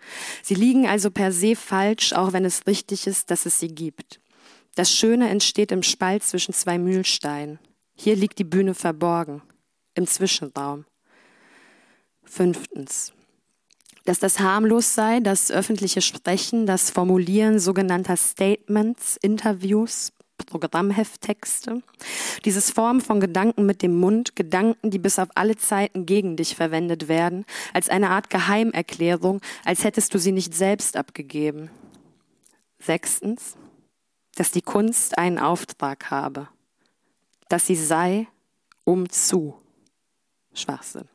[0.43, 4.19] Sie liegen also per se falsch, auch wenn es richtig ist, dass es sie gibt.
[4.75, 7.59] Das Schöne entsteht im Spalt zwischen zwei Mühlsteinen.
[7.95, 9.41] Hier liegt die Bühne verborgen,
[9.95, 10.85] im Zwischenraum.
[12.23, 13.11] Fünftens.
[14.05, 20.13] Dass das harmlos sei, das öffentliche Sprechen, das Formulieren sogenannter Statements, Interviews,
[20.45, 21.81] Programmhefttexte.
[22.45, 26.55] Dieses Form von Gedanken mit dem Mund, Gedanken, die bis auf alle Zeiten gegen dich
[26.55, 31.69] verwendet werden, als eine Art Geheimerklärung, als hättest du sie nicht selbst abgegeben.
[32.79, 33.55] Sechstens,
[34.35, 36.47] dass die Kunst einen Auftrag habe,
[37.49, 38.27] dass sie sei,
[38.85, 39.55] um zu.
[40.53, 41.07] Schwachsinn.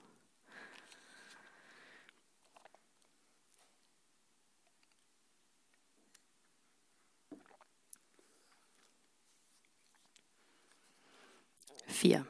[11.94, 12.26] 4.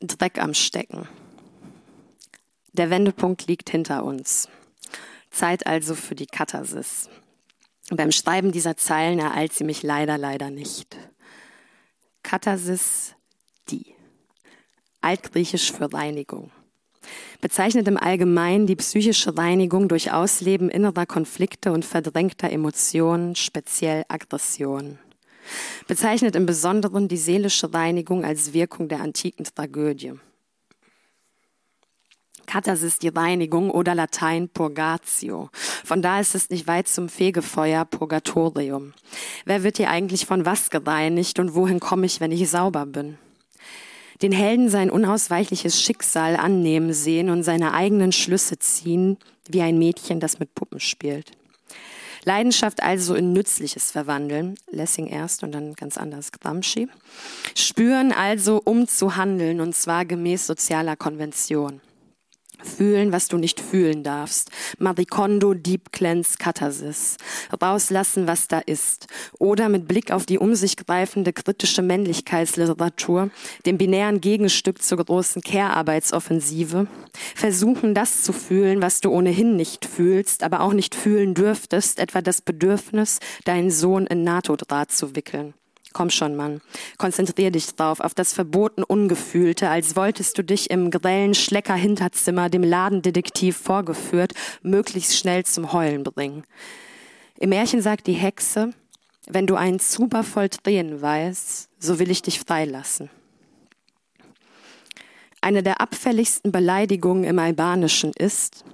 [0.00, 1.08] Dreck am Stecken.
[2.72, 4.48] Der Wendepunkt liegt hinter uns.
[5.30, 7.08] Zeit also für die Katharsis.
[7.90, 10.96] Beim Schreiben dieser Zeilen ereilt sie mich leider, leider nicht.
[12.22, 13.14] Katharsis,
[13.68, 13.94] die.
[15.00, 16.50] Altgriechisch für Reinigung.
[17.40, 24.98] Bezeichnet im Allgemeinen die psychische Reinigung durch Ausleben innerer Konflikte und verdrängter Emotionen, speziell Aggression.
[25.86, 30.14] Bezeichnet im Besonderen die seelische Reinigung als Wirkung der antiken Tragödie.
[32.50, 35.50] Katharsis die Reinigung oder Latein Purgatio.
[35.84, 38.92] Von da ist es nicht weit zum Fegefeuer Purgatorium.
[39.44, 43.18] Wer wird hier eigentlich von was gereinigt und wohin komme ich, wenn ich sauber bin?
[44.22, 49.16] Den Helden sein unausweichliches Schicksal annehmen sehen und seine eigenen Schlüsse ziehen,
[49.48, 51.30] wie ein Mädchen, das mit Puppen spielt.
[52.30, 56.86] Leidenschaft also in Nützliches verwandeln, Lessing erst und dann ganz anders Gramsci.
[57.56, 61.80] Spüren also, um zu handeln, und zwar gemäß sozialer Konvention.
[62.64, 64.50] Fühlen, was du nicht fühlen darfst.
[64.78, 67.16] Maricondo, Deep Cleanse, Katharsis.
[67.62, 69.06] Rauslassen, was da ist.
[69.38, 73.30] Oder mit Blick auf die um sich greifende kritische Männlichkeitsliteratur,
[73.66, 76.86] dem binären Gegenstück zur großen Care-Arbeitsoffensive,
[77.34, 82.22] versuchen, das zu fühlen, was du ohnehin nicht fühlst, aber auch nicht fühlen dürftest, etwa
[82.22, 85.54] das Bedürfnis, deinen Sohn in NATO-Draht zu wickeln.
[85.92, 86.60] Komm schon, Mann.
[86.98, 92.62] Konzentrier dich drauf, auf das verboten Ungefühlte, als wolltest du dich im grellen Schlecker-Hinterzimmer dem
[92.62, 96.44] Ladendetektiv vorgeführt, möglichst schnell zum Heulen bringen.
[97.38, 98.72] Im Märchen sagt die Hexe,
[99.26, 103.10] wenn du einen Zuber voll Tränen weißt, so will ich dich freilassen.
[105.40, 108.64] Eine der abfälligsten Beleidigungen im Albanischen ist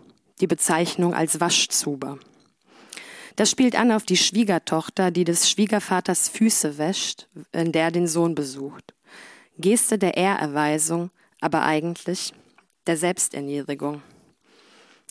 [0.41, 2.19] die Bezeichnung als Waschzuber.
[3.37, 8.35] Das spielt an auf die Schwiegertochter, die des Schwiegervaters Füße wäscht, wenn der den Sohn
[8.35, 8.95] besucht.
[9.59, 12.33] Geste der Ehrerweisung, aber eigentlich
[12.87, 14.03] der Selbsterniedrigung.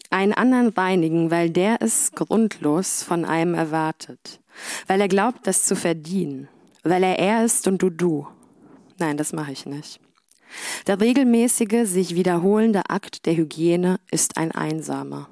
[0.10, 4.40] Einen anderen reinigen, weil der es grundlos von einem erwartet,
[4.88, 6.48] weil er glaubt, das zu verdienen,
[6.84, 8.28] weil er er ist und du du.
[8.98, 10.00] Nein, das mache ich nicht.
[10.88, 15.28] Der regelmäßige, sich wiederholende Akt der Hygiene ist ein einsamer.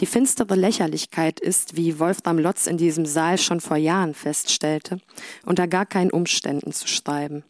[0.00, 4.98] Die finstere Lächerlichkeit ist, wie Wolfram Lotz in diesem Saal schon vor Jahren feststellte,
[5.44, 7.44] unter gar keinen Umständen zu schreiben.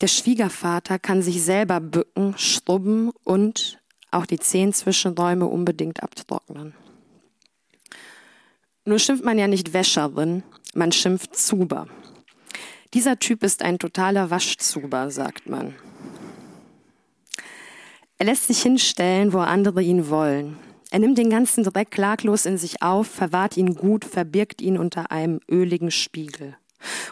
[0.00, 3.78] Der Schwiegervater kann sich selber bücken, schrubben und
[4.10, 6.74] auch die zehn Zwischenräume unbedingt abtrocknen.
[8.84, 10.42] Nur schimpft man ja nicht Wäscherin,
[10.74, 11.86] man schimpft Zuber.
[12.94, 15.74] Dieser Typ ist ein totaler Waschzuber, sagt man.
[18.18, 20.58] Er lässt sich hinstellen, wo andere ihn wollen.
[20.90, 25.12] Er nimmt den ganzen Dreck klaglos in sich auf, verwahrt ihn gut, verbirgt ihn unter
[25.12, 26.56] einem öligen Spiegel.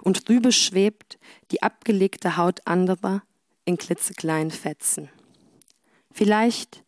[0.03, 1.19] Und drüber schwebt
[1.51, 3.23] die abgelegte Haut anderer
[3.64, 5.11] in klitzekleinen Fetzen.
[6.11, 6.83] Vielleicht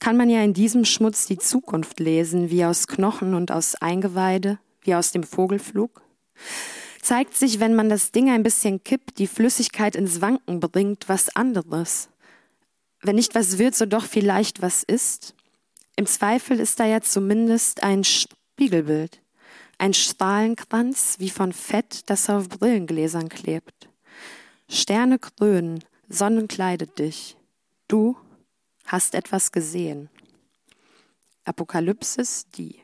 [0.00, 4.58] kann man ja in diesem Schmutz die Zukunft lesen, wie aus Knochen und aus Eingeweide,
[4.82, 6.02] wie aus dem Vogelflug.
[7.00, 11.34] Zeigt sich, wenn man das Ding ein bisschen kippt, die Flüssigkeit ins Wanken bringt, was
[11.34, 12.08] anderes.
[13.00, 15.34] Wenn nicht was wird, so doch vielleicht was ist.
[15.96, 19.20] Im Zweifel ist da ja zumindest ein Spiegelbild,
[19.78, 23.88] ein Strahlenkranz wie von Fett, das auf Brillengläsern klebt.
[24.68, 27.36] Sterne krönen, Sonnen kleidet dich.
[27.86, 28.16] Du
[28.86, 30.08] hast etwas gesehen.
[31.44, 32.80] Apokalypsis, die.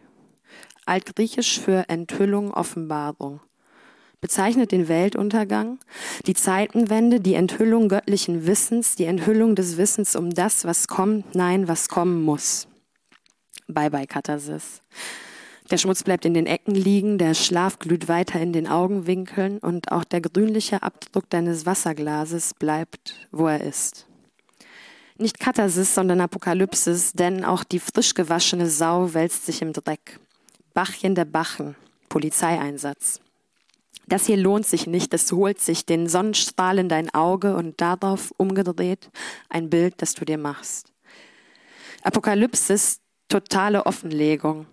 [0.87, 3.41] Altgriechisch für Enthüllung, Offenbarung.
[4.21, 5.79] Bezeichnet den Weltuntergang,
[6.27, 11.67] die Zeitenwende, die Enthüllung göttlichen Wissens, die Enthüllung des Wissens um das, was kommt, nein,
[11.67, 12.69] was kommen muss.
[13.73, 14.83] Bye-bye-Katharsis.
[15.71, 19.93] Der Schmutz bleibt in den Ecken liegen, der Schlaf glüht weiter in den Augenwinkeln und
[19.93, 24.07] auch der grünliche Abdruck deines Wasserglases bleibt, wo er ist.
[25.17, 30.19] Nicht Katharsis, sondern Apokalypsis, denn auch die frisch gewaschene Sau wälzt sich im Dreck.
[30.75, 31.77] Bachchen der Bachen,
[32.09, 33.21] Polizeieinsatz.
[34.09, 38.33] Das hier lohnt sich nicht, es holt sich den Sonnenstrahl in dein Auge und darauf
[38.39, 39.09] umgedreht
[39.49, 40.93] ein Bild, das du dir machst.
[42.03, 43.01] Apokalypsis
[43.31, 44.67] totale Offenlegung.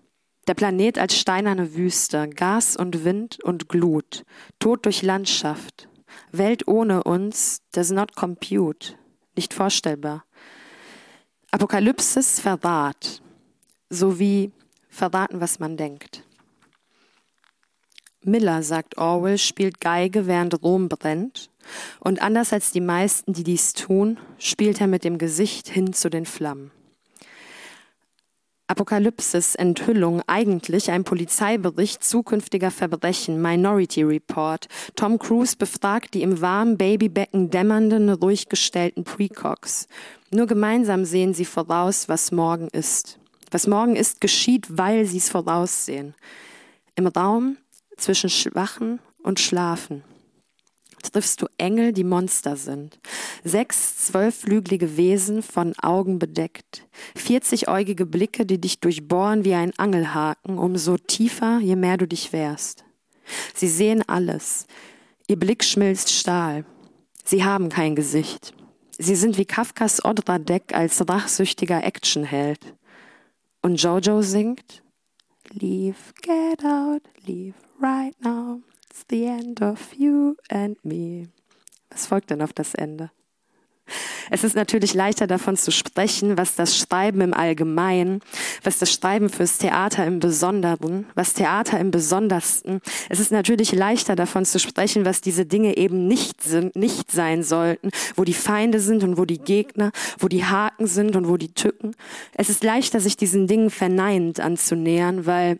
[0.47, 4.25] Der Planet als steinerne Wüste, Gas und Wind und Glut,
[4.59, 5.87] Tod durch Landschaft.
[6.31, 8.95] Welt ohne uns does not compute,
[9.35, 10.25] nicht vorstellbar.
[11.51, 13.21] Apokalypsis verwahrt,
[13.89, 14.51] sowie
[14.89, 16.23] verraten, was man denkt.
[18.21, 21.49] Miller, sagt Orwell, spielt Geige, während Rom brennt.
[21.99, 26.09] Und anders als die meisten, die dies tun, spielt er mit dem Gesicht hin zu
[26.09, 26.71] den Flammen.
[28.69, 34.67] Apokalypsis, Enthüllung, eigentlich ein Polizeibericht zukünftiger Verbrechen, Minority Report.
[34.95, 39.87] Tom Cruise befragt die im warmen Babybecken dämmernden, ruhig gestellten Precox.
[40.31, 43.19] Nur gemeinsam sehen sie voraus, was morgen ist.
[43.51, 46.13] Was morgen ist, geschieht, weil sie es voraussehen.
[46.95, 47.55] Im Raum
[47.95, 50.03] zwischen Schwachen und Schlafen
[51.03, 52.99] triffst du Engel, die Monster sind.
[53.43, 56.85] Sechs zwölfflügelige Wesen von Augen bedeckt.
[57.15, 62.83] Vierzigäugige Blicke, die dich durchbohren wie ein Angelhaken, umso tiefer, je mehr du dich wehrst.
[63.53, 64.65] Sie sehen alles.
[65.27, 66.65] Ihr Blick schmilzt Stahl.
[67.23, 68.53] Sie haben kein Gesicht.
[68.97, 72.73] Sie sind wie Kafkas Odradek als rachsüchtiger Actionheld.
[73.61, 74.81] Und Jojo singt
[75.51, 78.61] Leave, get out, leave right now.
[78.97, 81.27] It's the end of you and me.
[81.91, 83.11] Was folgt denn auf das Ende?
[84.31, 88.21] Es ist natürlich leichter davon zu sprechen, was das Schreiben im Allgemeinen,
[88.63, 92.81] was das Schreiben fürs Theater im Besonderen, was Theater im Besondersten.
[93.07, 97.43] Es ist natürlich leichter davon zu sprechen, was diese Dinge eben nicht sind, nicht sein
[97.43, 101.37] sollten, wo die Feinde sind und wo die Gegner, wo die Haken sind und wo
[101.37, 101.95] die Tücken.
[102.33, 105.59] Es ist leichter, sich diesen Dingen verneinend anzunähern, weil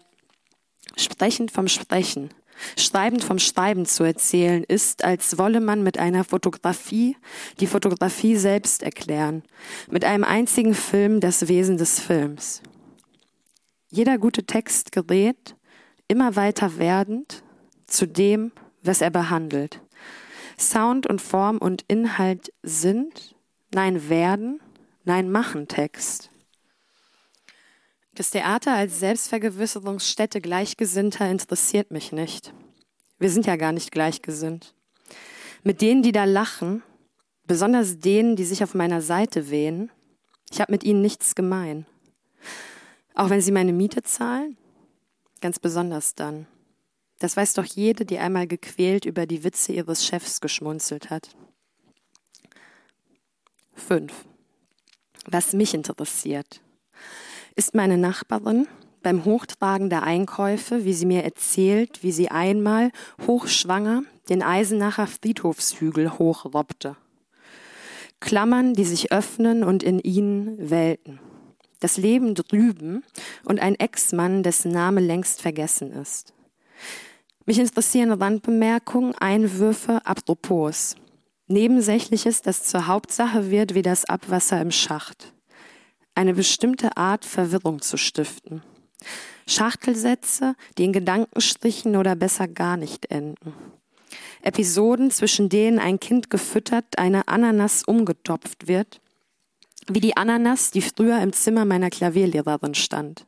[0.97, 2.31] sprechend vom Sprechen
[2.77, 7.15] Schreibend vom Schreiben zu erzählen ist, als wolle man mit einer Fotografie
[7.59, 9.43] die Fotografie selbst erklären,
[9.89, 12.61] mit einem einzigen Film das Wesen des Films.
[13.89, 15.55] Jeder gute Text gerät,
[16.07, 17.43] immer weiter werdend,
[17.85, 18.51] zu dem,
[18.83, 19.81] was er behandelt.
[20.59, 23.35] Sound und Form und Inhalt sind,
[23.73, 24.59] nein werden,
[25.05, 26.31] nein machen Text.
[28.17, 32.51] Das Theater als Selbstvergewisserungsstätte Gleichgesinnter interessiert mich nicht.
[33.19, 34.73] Wir sind ja gar nicht gleichgesinnt.
[35.61, 36.81] Mit denen, die da lachen,
[37.45, 39.91] besonders denen, die sich auf meiner Seite wehen,
[40.49, 41.85] ich habe mit ihnen nichts gemein.
[43.13, 44.57] Auch wenn sie meine Miete zahlen,
[45.39, 46.47] ganz besonders dann.
[47.19, 51.35] Das weiß doch jede, die einmal gequält über die Witze ihres Chefs geschmunzelt hat.
[53.75, 54.25] Fünf.
[55.27, 56.61] Was mich interessiert
[57.57, 58.67] ist meine Nachbarin
[59.01, 62.91] beim Hochtragen der Einkäufe, wie sie mir erzählt, wie sie einmal
[63.25, 66.97] hochschwanger den Eisenacher Friedhofshügel hochrobbte.
[68.19, 71.19] Klammern, die sich öffnen und in ihnen welten.
[71.79, 73.03] Das Leben drüben
[73.43, 76.33] und ein Ex-Mann, dessen Name längst vergessen ist.
[77.45, 80.95] Mich interessieren Randbemerkungen, Einwürfe, Apropos.
[81.47, 85.33] Nebensächliches, das zur Hauptsache wird wie das Abwasser im Schacht
[86.17, 88.63] eine bestimmte Art Verwirrung zu stiften.
[89.47, 93.53] Schachtelsätze, die in Gedankenstrichen oder besser gar nicht enden.
[94.41, 98.99] Episoden, zwischen denen ein Kind gefüttert, eine Ananas umgetopft wird,
[99.87, 103.25] wie die Ananas, die früher im Zimmer meiner Klavierlehrerin stand.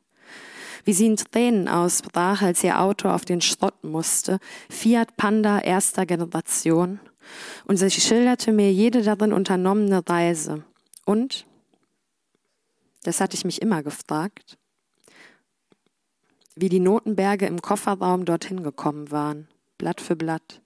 [0.84, 6.06] Wie sie in Tränen ausbrach, als ihr Auto auf den Schrott musste, Fiat Panda erster
[6.06, 7.00] Generation,
[7.66, 10.64] und sie schilderte mir jede darin unternommene Reise
[11.06, 11.46] und
[13.04, 14.58] das hatte ich mich immer gefragt,
[16.56, 19.48] wie die Notenberge im Kofferraum dorthin gekommen waren,
[19.78, 20.62] Blatt für Blatt.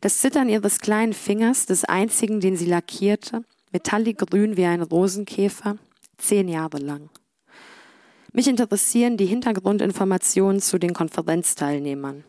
[0.00, 5.78] Das Zittern ihres kleinen Fingers, des einzigen, den sie lackierte, metalliggrün wie ein Rosenkäfer,
[6.18, 7.08] zehn Jahre lang.
[8.32, 12.24] Mich interessieren die Hintergrundinformationen zu den Konferenzteilnehmern.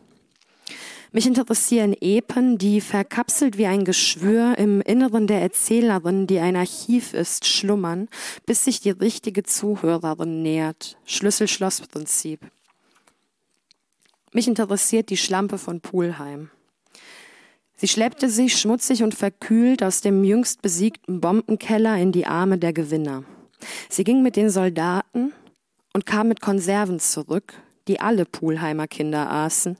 [1.14, 7.14] Mich interessieren Epen, die verkapselt wie ein Geschwür im Inneren der Erzählerin, die ein Archiv
[7.14, 8.08] ist, schlummern,
[8.46, 10.98] bis sich die richtige Zuhörerin nähert.
[11.04, 12.40] Schlüssel-Schloss-Prinzip.
[14.32, 16.50] Mich interessiert die Schlampe von Pulheim.
[17.76, 22.72] Sie schleppte sich schmutzig und verkühlt aus dem jüngst besiegten Bombenkeller in die Arme der
[22.72, 23.22] Gewinner.
[23.88, 25.32] Sie ging mit den Soldaten
[25.92, 27.54] und kam mit Konserven zurück,
[27.88, 29.76] die alle Pulheimer Kinder aßen,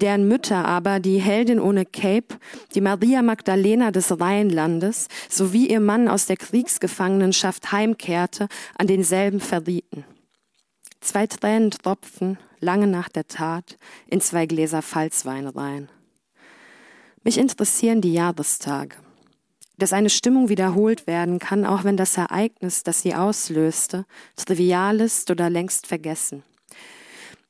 [0.00, 2.36] deren Mütter aber die Heldin ohne Cape,
[2.74, 10.04] die Maria Magdalena des Rheinlandes, sowie ihr Mann aus der Kriegsgefangenenschaft heimkehrte, an denselben verrieten.
[11.00, 13.78] Zwei Tränen tropfen, lange nach der Tat,
[14.08, 15.88] in zwei Gläser Pfalzwein rein.
[17.22, 18.96] Mich interessieren die Jahrestage.
[19.76, 25.30] Dass eine Stimmung wiederholt werden kann, auch wenn das Ereignis, das sie auslöste, trivial ist
[25.30, 26.42] oder längst vergessen.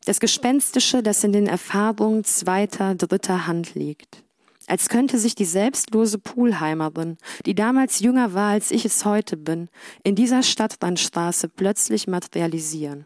[0.09, 4.25] Das Gespenstische, das in den Erfahrungen zweiter, dritter Hand liegt.
[4.67, 9.69] Als könnte sich die selbstlose Poolheimerin, die damals jünger war, als ich es heute bin,
[10.05, 13.05] in dieser Stadtrandstraße plötzlich materialisieren.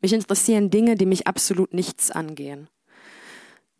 [0.00, 2.68] Mich interessieren Dinge, die mich absolut nichts angehen.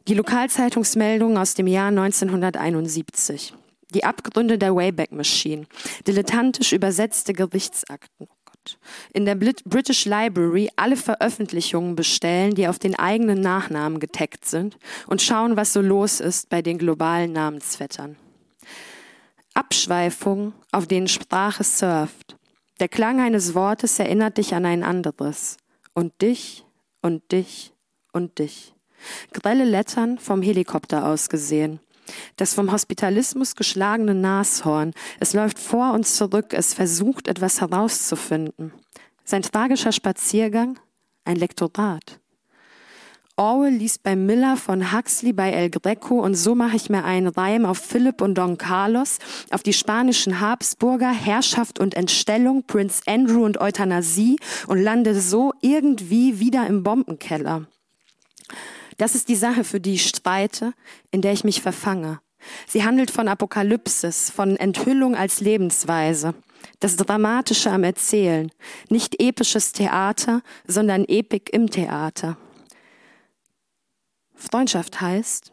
[0.08, 3.54] Die Lokalzeitungsmeldung aus dem Jahr 1971.
[3.94, 5.66] Die Abgründe der Wayback Machine.
[6.08, 8.26] Dilettantisch übersetzte Gerichtsakten.
[9.12, 15.22] In der British Library alle Veröffentlichungen bestellen, die auf den eigenen Nachnamen getaggt sind und
[15.22, 18.16] schauen, was so los ist bei den globalen Namensvettern.
[19.54, 22.36] Abschweifungen, auf denen Sprache surft.
[22.78, 25.56] Der Klang eines Wortes erinnert dich an ein anderes.
[25.94, 26.66] Und dich
[27.00, 27.72] und dich
[28.12, 28.74] und dich.
[29.32, 31.80] Grelle Lettern vom Helikopter aus gesehen.
[32.36, 34.92] Das vom Hospitalismus geschlagene Nashorn.
[35.20, 38.72] Es läuft vor und zurück, es versucht etwas herauszufinden.
[39.24, 40.78] Sein tragischer Spaziergang?
[41.24, 42.20] Ein Lektorat.
[43.38, 47.26] Orwell liest bei Miller von Huxley bei El Greco und so mache ich mir einen
[47.26, 49.18] Reim auf Philipp und Don Carlos,
[49.50, 54.38] auf die spanischen Habsburger, Herrschaft und Entstellung, Prince Andrew und Euthanasie
[54.68, 57.66] und lande so irgendwie wieder im Bombenkeller.
[58.96, 60.72] Das ist die Sache, für die ich streite,
[61.10, 62.20] in der ich mich verfange.
[62.66, 66.34] Sie handelt von Apokalypsis, von Enthüllung als Lebensweise.
[66.80, 68.50] Das Dramatische am Erzählen.
[68.88, 72.36] Nicht episches Theater, sondern Epik im Theater.
[74.34, 75.52] Freundschaft heißt,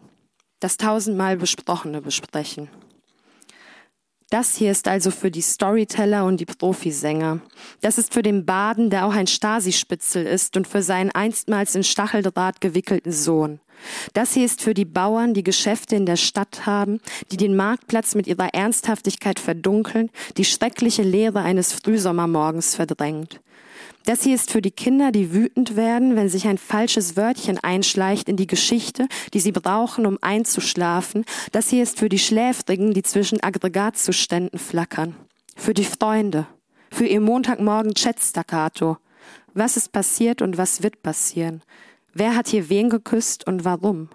[0.59, 2.69] das tausendmal Besprochene besprechen.
[4.33, 7.41] Das hier ist also für die Storyteller und die Profisänger.
[7.81, 11.83] Das ist für den Baden, der auch ein Stasi-Spitzel ist und für seinen einstmals in
[11.83, 13.59] Stacheldraht gewickelten Sohn.
[14.15, 16.99] Das hier ist für die Bauern, die Geschäfte in der Stadt haben,
[17.31, 23.39] die den Marktplatz mit ihrer Ernsthaftigkeit verdunkeln, die schreckliche Leere eines Frühsommermorgens verdrängt.
[24.05, 28.27] Das hier ist für die Kinder, die wütend werden, wenn sich ein falsches Wörtchen einschleicht
[28.27, 31.23] in die Geschichte, die sie brauchen, um einzuschlafen.
[31.53, 35.15] Das hier ist für die Schläfrigen, die zwischen Aggregatzuständen flackern.
[35.55, 36.47] Für die Freunde.
[36.91, 38.97] Für ihr Montagmorgen Chat-Staccato.
[39.53, 41.61] Was ist passiert und was wird passieren?
[42.13, 44.09] Wer hat hier wen geküsst und warum?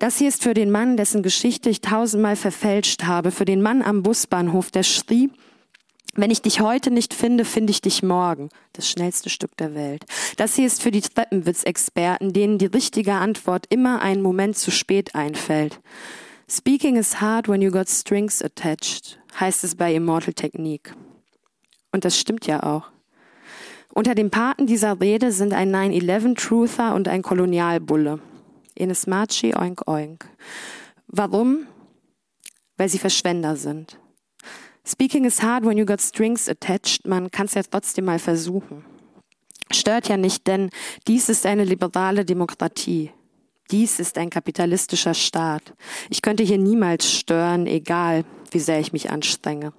[0.00, 3.80] Das hier ist für den Mann, dessen Geschichte ich tausendmal verfälscht habe, für den Mann
[3.80, 5.30] am Busbahnhof, der schrie,
[6.16, 8.48] wenn ich dich heute nicht finde, finde ich dich morgen.
[8.72, 10.04] Das schnellste Stück der Welt.
[10.36, 15.14] Das hier ist für die Treppenwitz-Experten, denen die richtige Antwort immer einen Moment zu spät
[15.14, 15.80] einfällt.
[16.48, 20.94] Speaking is hard when you got strings attached, heißt es bei Immortal Technique.
[21.90, 22.90] Und das stimmt ja auch.
[23.92, 28.20] Unter den Paten dieser Rede sind ein 9-11-Truther und ein Kolonialbulle.
[28.74, 30.28] Enes Machi, oink oink.
[31.06, 31.66] Warum?
[32.76, 33.98] Weil sie Verschwender sind.
[34.86, 37.06] Speaking is hard when you got strings attached.
[37.06, 38.84] Man kann es ja trotzdem mal versuchen.
[39.72, 40.70] Stört ja nicht, denn
[41.08, 43.10] dies ist eine liberale Demokratie.
[43.70, 45.72] Dies ist ein kapitalistischer Staat.
[46.10, 49.72] Ich könnte hier niemals stören, egal wie sehr ich mich anstrenge.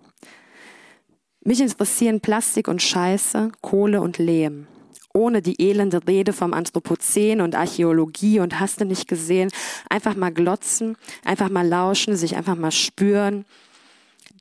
[1.41, 4.65] Mich interessieren Plastik und Scheiße, Kohle und Lehm.
[5.13, 9.51] Ohne die elende Rede vom Anthropozän und Archäologie und hast du nicht gesehen,
[9.87, 13.45] einfach mal glotzen, einfach mal lauschen, sich einfach mal spüren,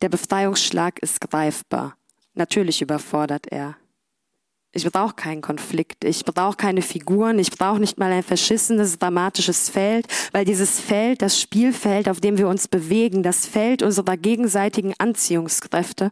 [0.03, 1.97] der Befreiungsschlag ist greifbar.
[2.35, 3.77] Natürlich überfordert er.
[4.77, 9.71] Ich brauche keinen Konflikt, ich brauche keine Figuren, ich brauche nicht mal ein verschissenes, dramatisches
[9.71, 14.93] Feld, weil dieses Feld, das Spielfeld, auf dem wir uns bewegen, das Feld unserer gegenseitigen
[14.99, 16.11] Anziehungskräfte,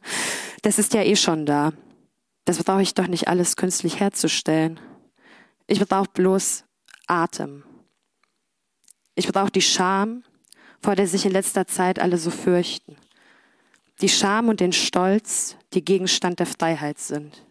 [0.62, 1.72] das ist ja eh schon da.
[2.45, 4.78] Das brauche ich doch nicht alles künstlich herzustellen.
[5.66, 6.64] Ich brauche bloß
[7.09, 7.64] Atem.
[9.16, 10.22] Ich brauche die Scham,
[10.80, 12.97] vor der sich in letzter Zeit alle so fürchten
[14.03, 17.46] die Scham und den Stolz, die Gegenstand der Freiheit sind.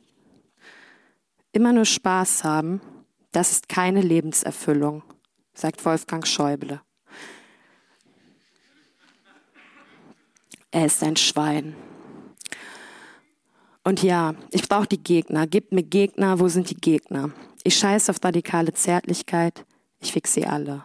[1.54, 2.82] Immer nur Spaß haben,
[3.32, 5.02] das ist keine Lebenserfüllung,
[5.54, 6.82] sagt Wolfgang Schäuble.
[10.72, 11.76] Er ist ein Schwein.
[13.84, 15.48] Und ja, ich brauche die Gegner.
[15.48, 17.32] Gebt mir Gegner, wo sind die Gegner?
[17.64, 19.66] Ich scheiße auf radikale Zärtlichkeit,
[20.00, 20.84] ich fix sie alle.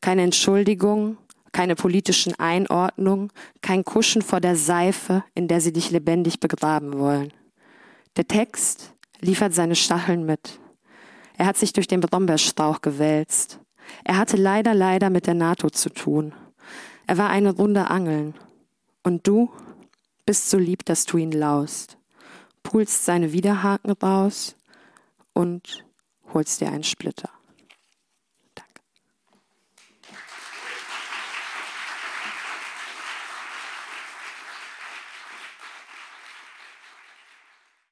[0.00, 1.18] Keine Entschuldigung,
[1.52, 3.30] keine politischen Einordnungen,
[3.62, 7.32] kein Kuschen vor der Seife, in der sie dich lebendig begraben wollen.
[8.16, 10.60] Der Text liefert seine Stacheln mit.
[11.36, 13.60] Er hat sich durch den Brombeerstrauch gewälzt.
[14.04, 16.34] Er hatte leider, leider mit der NATO zu tun.
[17.06, 18.34] Er war eine Runde Angeln.
[19.02, 19.50] Und du
[20.26, 21.96] bist so lieb, dass du ihn laust,
[22.62, 24.54] pulst seine Widerhaken raus
[25.32, 25.84] und
[26.32, 27.30] holst dir einen Splitter.